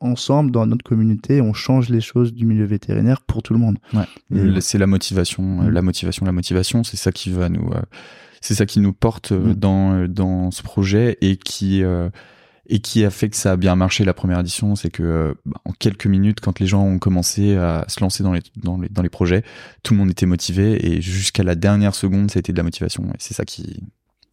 [0.00, 3.78] ensemble dans notre communauté on change les choses du milieu vétérinaire pour tout le monde.
[3.94, 4.02] Ouais.
[4.30, 5.70] Et- Le- C'est la motivation, Mm.
[5.70, 7.80] la motivation, la motivation, c'est ça qui va nous, euh,
[8.42, 9.54] c'est ça qui nous porte Mm.
[9.54, 12.10] dans dans ce projet et qui euh,
[12.66, 15.34] et qui a fait que ça a bien marché la première édition, c'est que euh,
[15.44, 18.78] bah, en quelques minutes, quand les gens ont commencé à se lancer dans les dans
[18.78, 19.42] les dans les projets,
[19.82, 22.62] tout le monde était motivé et jusqu'à la dernière seconde, ça a été de la
[22.64, 23.82] motivation et c'est ça qui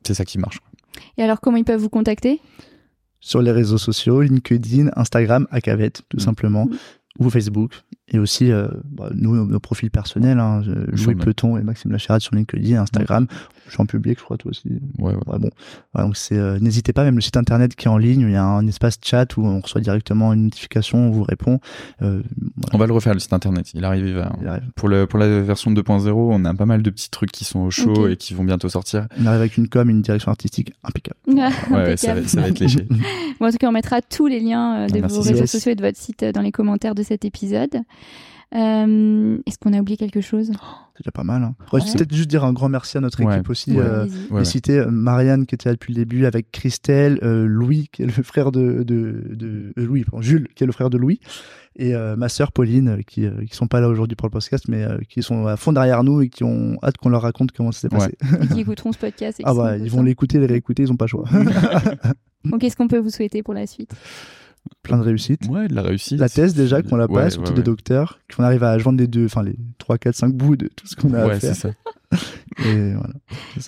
[0.04, 0.60] c'est ça qui marche.
[1.18, 2.40] Et alors, comment ils peuvent vous contacter?
[3.20, 6.22] Sur les réseaux sociaux, LinkedIn, Instagram, Acavette, tout Mm.
[6.22, 6.78] simplement, Mm.
[7.20, 7.72] ou Facebook.
[8.08, 11.16] Et aussi, euh, bah, nous, nos, nos profils personnels, hein, Louis.
[11.16, 13.28] Peton et Maxime Lachérade sur LinkedIn, Instagram.
[13.72, 14.67] Je suis en public, je crois, toi aussi.
[14.99, 15.19] Ouais, ouais.
[15.28, 15.49] Ouais, bon.
[15.95, 18.36] Donc c'est, euh, n'hésitez pas, même le site internet qui est en ligne, il y
[18.36, 21.59] a un espace chat où on reçoit directement une notification, on vous répond.
[22.01, 22.22] Euh,
[22.57, 23.72] voilà, On va le refaire le site internet.
[23.74, 24.05] Il arrive.
[24.05, 24.63] il va- il arrive.
[24.76, 27.59] Pour, le, pour la version 2.0, on a pas mal de petits trucs qui sont
[27.61, 29.07] au chaud et qui vont bientôt sortir.
[29.17, 31.17] On arrive avec une com, une direction artistique impeccable.
[31.28, 32.19] Ouais, ouais, ça, Impeccable.
[32.22, 32.61] va, ça va être.
[33.39, 35.15] Bon, en tout cas, on mettra tous les liens euh, de Ah, merci.
[35.15, 35.51] vos réseaux Yes.
[35.51, 37.76] sociaux et de votre site euh, dans les commentaires de cet épisode.
[38.53, 40.51] Euh, Est-ce qu'on a oublié quelque chose?
[40.51, 41.43] C'est déjà pas mal.
[41.43, 41.56] Hein.
[41.74, 41.82] Ouais, Ouais.
[41.82, 43.36] je vais peut-être juste dire un grand merci à notre Ouais.
[43.36, 43.72] équipe aussi.
[43.74, 43.80] Ouais.
[43.80, 48.04] euh, citer euh, Marianne qui était là depuis le début avec Christelle, euh, Louis qui
[48.04, 50.97] est le frère de, de, de euh, Louis, pardon, Jules qui est le frère de
[50.97, 51.20] Louis,
[51.78, 54.66] et euh, ma sœur Pauline qui euh, qui sont pas là aujourd'hui pour le podcast,
[54.68, 57.52] mais euh, qui sont à fond derrière nous et qui ont hâte qu'on leur raconte
[57.52, 58.16] comment ça s'est passé.
[58.41, 59.39] Et qui écouteront ce podcast.
[59.39, 61.26] et Ah bah ils vont l'écouter, les réécouter, ils ont pas le choix.
[62.43, 63.93] Donc, qu'est-ce qu'on peut vous souhaiter pour la suite?
[64.84, 65.47] Plein de réussites.
[65.47, 66.20] Ouais, de la réussite.
[66.20, 67.57] La thèse déjà qu'on la Ouais, passe, ouais, outil ouais.
[67.57, 70.68] de docteur, qu'on arrive à joindre les deux, enfin les 3, 4, 5 bouts de
[70.76, 71.55] tout ce qu'on a à Ouais, faire.
[71.55, 71.74] c'est ça.
[72.66, 73.14] Et voilà.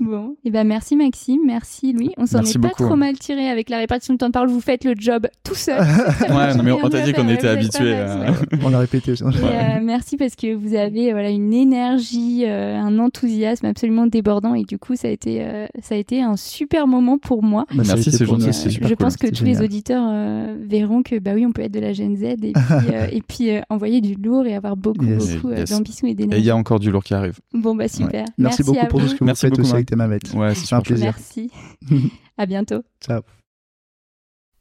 [0.01, 2.11] Bon, et ben merci Maxime, merci Louis.
[2.17, 2.83] On s'en est pas beaucoup.
[2.85, 4.49] trop mal tiré avec la répartition du temps de parole.
[4.49, 5.79] Vous faites le job tout seul.
[6.29, 8.27] Ouais, non, mais on t'a dit qu'on était à- ouais.
[8.63, 9.13] On a répété.
[9.13, 14.53] Et, euh, merci parce que vous avez voilà une énergie, euh, un enthousiasme absolument débordant
[14.53, 17.65] et du coup ça a été euh, ça a été un super moment pour moi.
[17.73, 18.95] Bah, Merci, c'est gentil, Euh, je cool.
[18.97, 21.93] pense que tous les auditeurs euh, verront que bah oui on peut être de la
[21.93, 22.53] Gen Z et puis,
[22.93, 25.35] euh, et puis euh, envoyer du lourd et avoir beaucoup Yes.
[25.35, 25.69] beaucoup euh, Yes.
[25.71, 26.45] d'ambition et Et il d'énergie.
[26.45, 27.39] y a encore du lourd qui arrive.
[27.53, 28.25] Bon bah super.
[28.37, 30.33] Merci, beaucoup pour tout ce que vous Merci faites beaucoup, aussi avec tes mavettes.
[30.33, 31.13] Ouais, c'est un plaisir.
[31.15, 31.51] Merci.
[32.37, 32.81] à bientôt.
[33.01, 33.21] Ciao.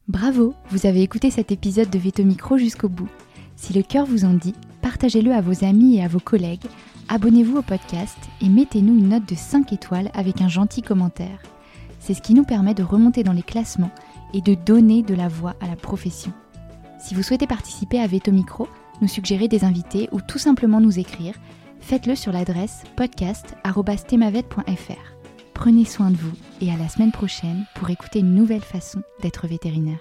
[0.08, 3.08] Bravo, vous avez écouté cet épisode de Veto Micro jusqu'au bout.
[3.56, 6.64] Si le cœur vous en dit, partagez-le à vos amis et à vos collègues,
[7.08, 11.40] abonnez-vous au podcast et mettez-nous une note de 5 étoiles avec un gentil commentaire.
[12.00, 13.92] C'est ce qui nous permet de remonter dans les classements
[14.34, 16.32] et de donner de la voix à la profession.
[16.98, 18.68] Si vous souhaitez participer à Veto Micro,
[19.00, 21.34] nous suggérer des invités ou tout simplement nous écrire,
[21.82, 25.12] faites-le sur l'adresse podcast.stemavette.fr.
[25.52, 29.46] Prenez soin de vous et à la semaine prochaine pour écouter une nouvelle façon d'être
[29.46, 30.00] vétérinaire.